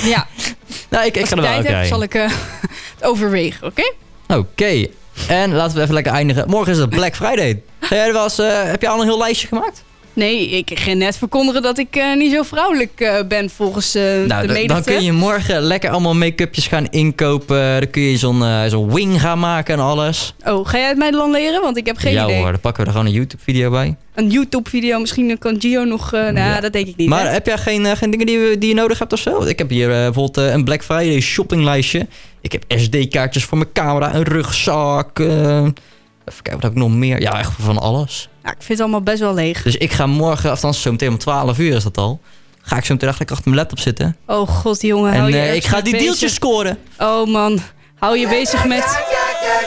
[0.04, 0.26] Ja,
[0.90, 1.86] Nou, ik, ik ga ik er wel kijken.
[1.86, 2.30] zal ik eh,
[2.94, 3.92] het overwegen, oké?
[4.26, 4.86] Oké.
[5.28, 6.44] En laten we even lekker eindigen.
[6.50, 7.62] Morgen is het Black Friday.
[7.90, 9.82] Jij er wel eens, eh, heb je al een heel lijstje gemaakt?
[10.16, 14.02] Nee, ik ga net verkondigen dat ik eh, niet zo vrouwelijk eh, ben volgens eh,
[14.02, 14.66] Nou, de dan- menigte.
[14.66, 17.80] dan kun je morgen lekker allemaal make-upjes gaan inkopen.
[17.80, 20.34] Dan kun je zo'n zo'n wing gaan maken en alles.
[20.44, 21.62] Oh, ga jij het mij dan leren?
[21.62, 22.36] Want ik heb geen ja idee.
[22.36, 23.96] hoor, dan pakken we er gewoon een YouTube-video bij.
[24.14, 26.10] Een YouTube-video, misschien kan Gio nog...
[26.10, 26.60] nou, Ja.
[26.60, 27.08] dat denk ik niet.
[27.08, 27.30] Maar hè?
[27.32, 29.42] heb jij geen, geen dingen die, je- die je nodig hebt of zo?
[29.44, 32.06] Ik heb hier bijvoorbeeld een Black Friday shoppinglijstje.
[32.40, 35.18] Ik heb SD-kaartjes voor mijn camera, een rugzak.
[36.26, 37.20] Even kijken, wat heb ik nog meer?
[37.20, 38.28] Ja, echt van alles.
[38.42, 39.62] Ja, ik vind het allemaal best wel leeg.
[39.62, 42.20] Dus ik ga morgen, althans zo meteen om 12 uur is dat al.
[42.60, 44.16] Ga ik zo meteen lekker achter mijn laptop zitten.
[44.26, 45.12] Oh god, jongen.
[45.12, 46.06] hou en je eh, ik ga die bezig.
[46.06, 46.78] deeltjes scoren.
[46.98, 47.60] Oh man,
[47.98, 49.04] hou je bezig met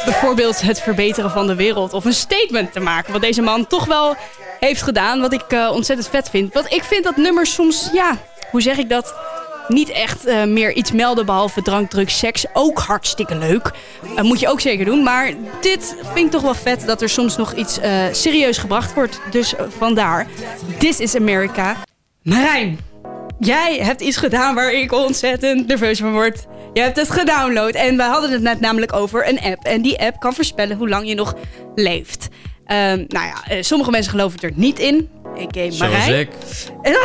[0.05, 1.93] bijvoorbeeld het verbeteren van de wereld.
[1.93, 3.11] Of een statement te maken.
[3.13, 4.15] Wat deze man toch wel
[4.59, 5.19] heeft gedaan.
[5.19, 6.53] Wat ik eh, ontzettend vet vind.
[6.53, 8.17] Want ik vind dat nummers soms, ja,
[8.51, 9.15] hoe zeg ik dat?
[9.69, 12.45] Niet echt eh, meer iets melden behalve drank, drugs, seks.
[12.53, 13.71] Ook hartstikke leuk.
[14.15, 15.03] Eh, moet je ook zeker doen.
[15.03, 18.93] Maar dit vind ik toch wel vet dat er soms nog iets eh, serieus gebracht
[18.93, 19.21] wordt.
[19.31, 20.27] Dus vandaar.
[20.77, 21.77] This is America.
[22.23, 22.79] Marijn,
[23.39, 26.45] Jij hebt iets gedaan waar ik ontzettend nerveus van word.
[26.73, 29.63] Je hebt het gedownload en we hadden het net namelijk over een app.
[29.63, 31.33] En die app kan voorspellen hoe lang je nog
[31.75, 32.27] leeft.
[32.65, 35.09] Ehm, nou ja, sommige mensen geloven er niet in.
[35.35, 36.19] Ik Marijn.
[36.19, 36.29] ik.
[36.81, 36.99] En, ah,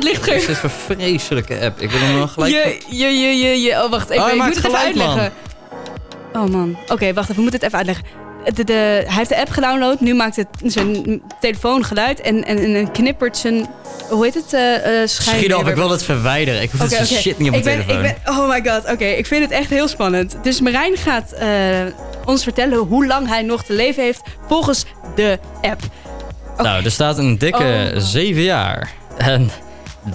[0.00, 0.52] dit gaat licht Dit geven.
[0.54, 1.80] is een vreselijke app.
[1.80, 2.52] Ik wil hem nog gelijk...
[2.52, 3.82] Je, je, je, je, je.
[3.84, 4.24] Oh, wacht even.
[4.24, 5.06] Oh, ik moet het even geluid, man.
[5.06, 5.32] uitleggen.
[6.32, 6.76] Oh man.
[6.88, 7.34] Oké, wacht even.
[7.34, 8.04] We moeten het even uitleggen.
[8.54, 8.72] De, de,
[9.06, 10.00] hij heeft de app gedownload.
[10.00, 12.20] Nu maakt het zijn telefoon geluid.
[12.20, 13.66] En, en, en knippert zijn...
[14.10, 14.48] Hoe heet het?
[15.10, 16.62] schijn- Schiet op, ik wil het verwijderen.
[16.62, 17.06] Ik hoef Oké, dit oké.
[17.20, 18.04] shit niet op mijn ben, telefoon.
[18.04, 19.04] Ik ben, oh my god, oké.
[19.04, 20.36] Ik vind het echt heel spannend.
[20.42, 21.48] Dus Marijn gaat eh,
[22.24, 24.84] ons vertellen hoe lang hij nog te leven heeft volgens
[25.14, 25.80] de app.
[26.56, 28.00] Nou, er staat een dikke Oh.
[28.02, 28.90] 7 jaar.
[29.16, 29.50] En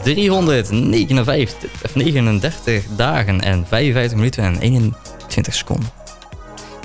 [0.04, 5.89] 359 of 39 dagen en 55 minuten en 21 seconden.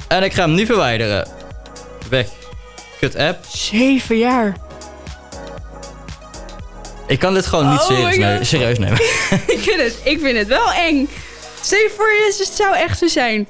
[0.09, 1.29] En ik ga hem nu verwijderen.
[2.11, 2.27] Weg.
[3.01, 3.45] Kut app.
[3.49, 4.57] Zeven jaar.
[7.07, 9.01] Ik kan dit gewoon niet Oh serieus, nemen, serieus nemen.
[9.55, 11.09] ik, vind het, ik vind het wel eng.
[11.61, 13.49] Stel je voor, je, het zou echt zo zijn.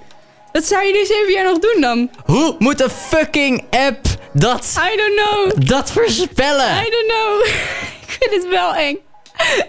[0.52, 2.10] Wat zou je die zeven jaar nog doen dan?
[2.24, 5.68] Hoe moet een fucking app dat, I don't know.
[5.68, 6.66] dat voorspellen?
[6.66, 7.46] I don't know.
[8.06, 8.98] ik vind het wel eng.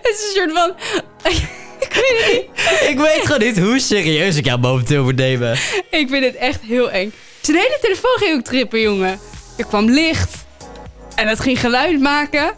[0.01, 0.73] Het is een soort van...
[1.79, 2.89] ik weet het niet.
[2.89, 5.51] Ik weet gewoon niet hoe serieus ik jou momenteel moet nemen.
[5.89, 7.13] Ik vind het echt heel eng.
[7.41, 9.19] Zijn hele telefoon ging ook trippen, jongen.
[9.57, 10.35] Er kwam licht.
[11.15, 12.53] En het ging geluid maken.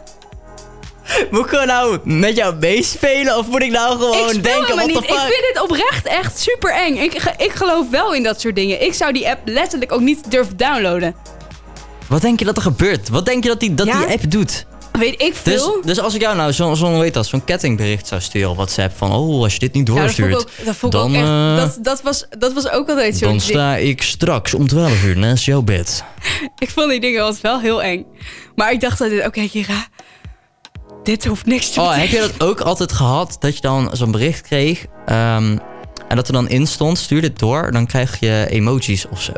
[1.30, 4.84] Moet ik gewoon nou met jou meespelen of moet ik nou gewoon ik denken, wat
[4.86, 5.20] de Ik fuck?
[5.20, 6.96] vind het oprecht echt super eng.
[6.96, 8.82] Ik, ik geloof wel in dat soort dingen.
[8.82, 11.14] Ik zou die app letterlijk ook niet durven downloaden.
[12.08, 13.08] Wat denk je dat er gebeurt?
[13.08, 13.98] Wat denk je dat die, dat Ja?
[13.98, 14.66] die app doet?
[14.98, 15.82] Weet ik Dus, veel.
[15.84, 18.96] dus als ik jou nou zo'n zo, weet dat, zo'n kettingbericht zou sturen op WhatsApp
[18.96, 19.12] van...
[19.12, 20.48] Oh, als je dit niet Ja, dat doorstuurt, ook,
[20.80, 24.02] dat dan, ook echt, dat, dat, was, dat was ook altijd zo'n dan sta ik
[24.02, 26.04] straks om 12 uur naast jouw bed.
[26.58, 28.06] Ik vond die dingen altijd wel heel eng.
[28.54, 29.86] Maar ik dacht altijd, oké Kira,
[31.02, 33.36] dit hoeft niks te Oh, heb je dat ook altijd gehad?
[33.40, 35.58] Dat je dan zo'n bericht kreeg ehm,
[36.08, 39.32] en dat er dan in stond, stuur dit door, dan krijg je emojis of zo.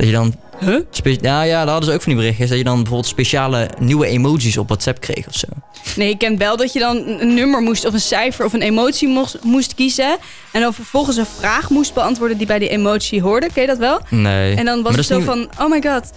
[0.00, 0.34] Dat je dan...
[0.60, 0.80] Huh?
[0.90, 2.48] spe- ja, ja, daar hadden ze ook van die berichtjes.
[2.48, 5.46] Dat je dan bijvoorbeeld speciale nieuwe emojis op WhatsApp kreeg of zo.
[5.96, 8.62] Nee, ik ken wel dat je dan een nummer moest of een cijfer of een
[8.62, 10.16] emotie moest, moest kiezen.
[10.52, 13.48] En dan vervolgens een vraag moest beantwoorden die bij die emotie hoorde.
[13.52, 14.00] Ken je dat wel?
[14.08, 14.54] Nee.
[14.54, 16.10] En dan was het zo niet- van, oh my god,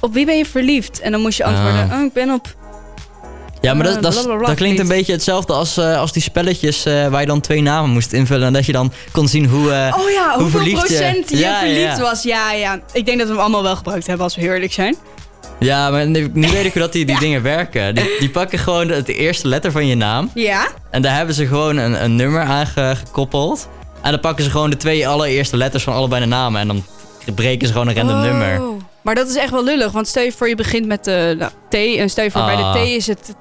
[0.00, 1.00] op wie ben je verliefd?
[1.00, 1.98] En dan moest je antwoorden, Ah.
[1.98, 2.56] oh ik ben op...
[3.60, 7.20] Ja, maar dat, dat, klinkt een beetje hetzelfde als, eh, als die spelletjes eh, waar
[7.20, 8.46] je dan twee namen moest invullen.
[8.46, 9.70] En dat je dan kon zien hoe...
[9.72, 12.00] eh, Oh ja, hoe hoeveel je- procent je Ja, verliefd ja.
[12.00, 12.22] was.
[12.22, 12.80] Ja, ja.
[12.92, 14.96] Ik denk dat we hem allemaal wel gebruikt hebben als we heel eerlijk zijn.
[15.60, 17.94] Ja, maar nu, nu weet ik hoe dat die, die dingen werken.
[17.94, 20.30] Die, die pakken gewoon de, de eerste letter van je naam.
[20.34, 20.68] Ja?
[20.90, 23.68] En daar hebben ze gewoon een, een nummer aan ge- gekoppeld.
[24.02, 26.60] En dan pakken ze gewoon de twee allereerste letters van allebei de namen.
[26.60, 26.84] En dan
[27.34, 28.22] breken ze gewoon een random Oh.
[28.22, 28.60] nummer.
[29.02, 29.92] Maar dat is echt wel lullig.
[29.92, 31.74] Want stel je voor je begint met de nou, T.
[31.98, 32.72] En stel je voor bij Ah.
[32.72, 33.34] de T is het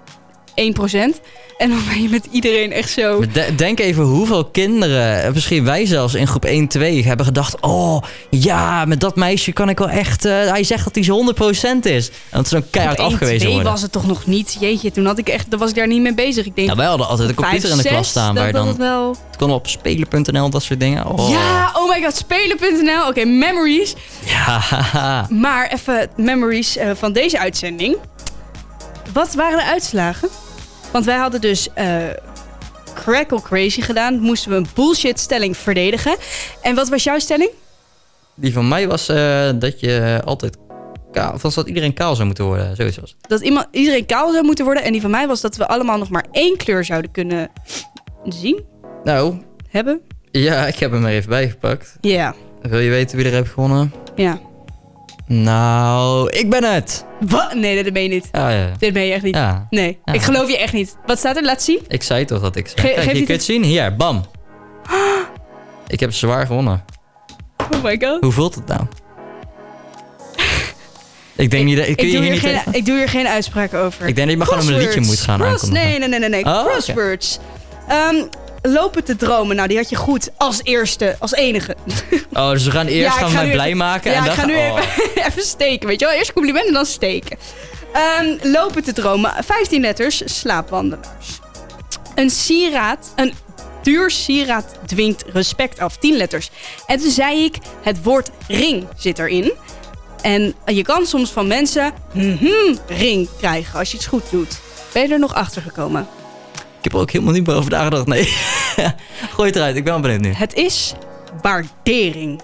[0.58, 1.22] 1%.
[1.58, 3.24] En dan ben je met iedereen echt zo...
[3.56, 7.62] Denk even hoeveel kinderen, eh, misschien wij zelfs in groep 1, 2, hebben gedacht...
[7.62, 10.26] Oh, ja, met dat meisje kan ik wel echt...
[10.26, 12.08] eh, hij zegt dat hij zo 100% is.
[12.10, 13.72] En dat is dan keihard Op 1, afgewezen 2 worden.
[13.72, 14.58] was het toch nog niet?
[14.60, 16.46] Jeetje, toen had ik echt, dan was ik daar niet mee bezig.
[16.46, 18.36] Ik denk, Nou, wij hadden altijd een computer in de klas staan.
[18.36, 19.16] Waar dan het wel...
[19.28, 21.06] het kon op spelen.nl, dat soort dingen.
[21.06, 21.30] Oh.
[21.30, 23.08] Ja, oh my god, spelen.nl.
[23.08, 23.96] Oké, memories.
[24.26, 24.62] Ja.
[25.30, 27.98] Maar even memories eh, van deze uitzending.
[29.14, 30.30] Wat waren de uitslagen?
[30.92, 31.98] Want wij hadden dus eh,
[32.94, 34.20] Crackle Crazy gedaan.
[34.20, 36.16] Moesten we een bullshit stelling verdedigen.
[36.62, 37.50] En wat was jouw stelling?
[38.36, 40.58] Die van mij was eh, dat je altijd
[41.12, 41.38] kaal...
[41.42, 42.76] Dat iedereen kaal zou moeten worden.
[42.76, 43.16] Zoiets was.
[43.22, 44.84] Dat iemand, iedereen kaal zou moeten worden.
[44.84, 47.50] En die van mij was dat we allemaal nog maar één kleur zouden kunnen
[48.24, 48.64] zien,
[49.04, 49.36] Nou,
[49.70, 50.02] hebben.
[50.32, 51.98] ja, ik heb hem er even bijgepakt.
[52.02, 53.94] Ja, Wil je weten wie er heeft gewonnen?
[54.16, 54.40] ja.
[55.28, 57.06] Nou, ik ben het.
[57.20, 57.54] Wat?
[57.54, 58.30] Nee, dat ben je niet.
[58.32, 58.72] Ja, ja.
[58.80, 59.36] Dit ben je echt niet.
[59.36, 60.14] Ja, Nee, Ja.
[60.14, 60.98] ik geloof je echt niet.
[61.06, 61.44] Wat staat er?
[61.44, 61.80] Laat zien.
[61.88, 62.88] ik zei toch dat ik zei.
[62.88, 63.64] Ge- Kijk, geef je kunt het zien.
[63.64, 64.26] Hier, bam.
[65.88, 66.84] Ik heb zwaar gewonnen.
[67.74, 68.22] Oh my god.
[68.22, 68.82] Hoe voelt het nou?
[71.36, 71.88] ik denk niet dat...
[71.88, 74.08] Ik doe, hier geen, ik doe hier geen uitspraak over.
[74.08, 75.90] Ik denk dat je maar gewoon een liedje moet gaan Cross- aankondigen.
[75.90, 76.30] Nee, nee, nee, nee.
[76.30, 76.46] nee.
[76.46, 76.66] Oh.
[76.66, 77.40] Crosswords.
[77.88, 78.16] Ehm,
[78.70, 79.56] lopen te dromen.
[79.56, 80.30] Nou, die had je goed.
[80.38, 81.16] Als eerste.
[81.20, 81.76] Als enige.
[82.34, 84.12] Oh, dus we gaan eerst Ja, ik gaan ga mij blij even- maken.
[84.12, 84.62] ja, en ik dan ga nu oh.
[84.62, 85.88] even, even steken.
[85.88, 86.16] Weet je wel?
[86.16, 87.38] Eerst complimenten, dan steken.
[87.94, 89.34] Ehm, lopen te dromen.
[89.46, 90.22] 15 letters.
[90.26, 91.40] Slaapwandelaars.
[92.16, 93.14] Een sieraad.
[93.16, 93.34] Een
[93.84, 95.98] duur sieraad dwingt respect af.
[95.98, 96.50] 10 letters.
[96.88, 99.52] En toen zei ik, het woord ring zit erin.
[100.22, 104.60] En je kan soms van mensen mhm, ring krijgen als je iets goed doet.
[104.94, 106.08] Ben je er nog achter gekomen?
[106.78, 108.08] Ik heb er ook helemaal niet meer over nagedacht.
[108.08, 108.34] Nee.
[109.34, 109.76] Gooi het eruit.
[109.76, 110.34] Ik ben wel benieuwd nu.
[110.34, 110.94] Het is
[111.42, 112.42] waardering.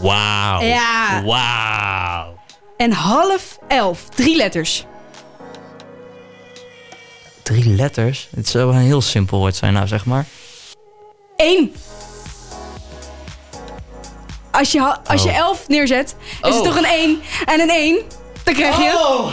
[0.00, 0.60] Wauw.
[0.62, 1.22] Ja.
[1.24, 2.38] Wauw.
[2.76, 4.08] En half elf.
[4.08, 4.84] Drie letters.
[7.42, 8.28] Drie letters.
[8.36, 10.24] Het zou een heel simpel woord zijn nou, zeg maar.
[11.36, 11.74] Eén.
[14.50, 15.36] Als je, als je Oh.
[15.36, 16.62] elf neerzet, is het Oh.
[16.62, 17.20] toch een één.
[17.44, 17.98] En een één,
[18.44, 18.92] dan krijg je...
[18.94, 19.32] Oh.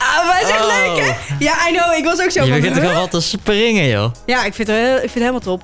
[0.00, 0.66] Ah, maar is echt Oh.
[0.66, 1.34] leuk, hè?
[1.38, 1.98] Ja, I know.
[1.98, 2.60] Ik was ook zo Je van...
[2.60, 2.94] begint toch huh?
[2.94, 4.10] al wat te springen, joh.
[4.26, 5.62] Ja, ik vind, het, heel- ik vind het helemaal top.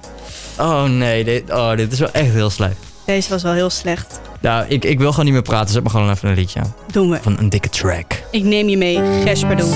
[0.58, 2.76] Oh nee, dit, oh, dit is wel echt heel slecht.
[3.06, 4.20] Deze was wel heel slecht.
[4.40, 5.72] Nou, ik, ik wil gewoon niet meer praten.
[5.72, 6.74] Zet me gewoon even een liedje aan.
[6.92, 7.18] Doen we.
[7.22, 8.12] Van een dikke track.
[8.30, 9.72] Ik neem je mee, Gesperdoel.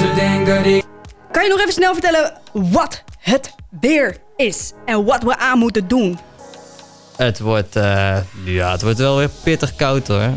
[1.30, 4.72] Kan je nog even snel vertellen wat het weer is?
[4.84, 6.18] En wat we aan moeten doen?
[7.16, 10.28] Het wordt, eh, ja, het wordt wel weer pittig koud hoor.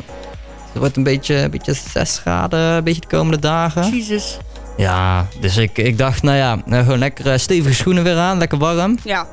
[0.74, 3.98] Het wordt een beetje, een beetje 6 graden, een beetje de komende dagen.
[3.98, 4.38] Jezus.
[4.78, 8.38] Ja, dus ik, ik dacht, nou ja, nou, gewoon lekker eh, stevige schoenen weer aan,
[8.38, 8.98] lekker warm.
[9.04, 9.28] Ja.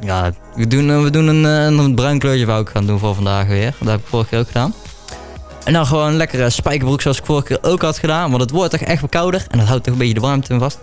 [0.00, 2.98] Ja, we doen, eh, we doen een, eh, een bruin kleurtje wou ik gaan doen
[2.98, 3.74] voor vandaag weer.
[3.78, 4.74] Dat heb ik vorige keer ook gedaan.
[5.64, 8.30] En dan gewoon een lekkere spijkerbroek zoals ik vorige keer ook had gedaan.
[8.30, 9.44] Want het wordt toch echt wel kouder.
[9.50, 10.78] En dat houdt toch een beetje de warmte in vast.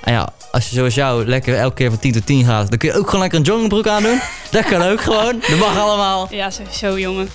[0.00, 2.78] En ja, als je zoals jou lekker elke keer van 10 tot 10 gaat, dan
[2.78, 4.20] kun je ook gewoon lekker een joggingbroek aandoen.
[4.50, 5.42] dat kan ook gewoon.
[5.48, 6.28] Dat mag allemaal.
[6.30, 7.28] Ja, sowieso, jongen.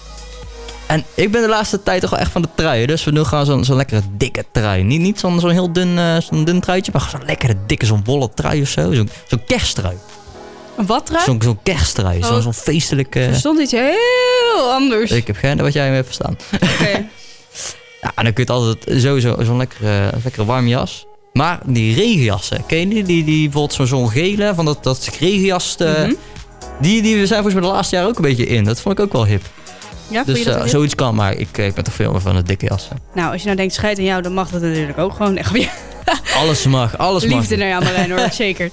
[0.93, 2.85] En ik ben de laatste tijd toch wel echt van de trui.
[2.85, 4.83] Dus we doen gewoon zo'n zo'n lekkere dikke trui.
[4.83, 8.01] Niet, niet zo'n zo'n heel dun, eh, zo'n dun truitje, maar zo'n lekkere dikke, zo'n
[8.03, 8.93] wollen trui of zo.
[8.93, 9.95] Zo'n zo'n kersttrui.
[10.77, 11.23] Een wat trui?
[11.23, 12.23] Zo'n zo'n kersttrui.
[12.23, 12.41] Zo'n Oh.
[12.41, 13.19] zo'n feestelijke...
[13.19, 15.11] Er stond iets heel anders.
[15.11, 16.37] Ik heb geen idee wat jij me hebt verstaan.
[16.53, 17.05] Oké.
[18.01, 21.05] Ja, en dan kun je altijd sowieso zo'n lekkere, lekkere warme jas.
[21.33, 23.03] Maar die regenjassen, ken je die?
[23.03, 26.13] Die, die bijvoorbeeld zo'n zo'n gele, van dat, dat regenjas, Mhm.
[26.81, 28.63] die, die zijn volgens mij de laatste jaar ook een beetje in.
[28.63, 29.41] Dat vond ik ook wel hip.
[30.07, 30.67] Ja, Dus eh, ook?
[30.67, 32.97] zoiets kan, maar ik, ik ben toch veel meer van het dikke jassen.
[33.13, 35.37] Nou, als je nou denkt, scheid aan jou, dan mag dat natuurlijk ook gewoon.
[35.37, 35.67] Echt,
[36.35, 37.39] Alles mag, alles mag.
[37.39, 38.29] liefde naar jou, Marijn, hoor.
[38.43, 38.69] Zeker.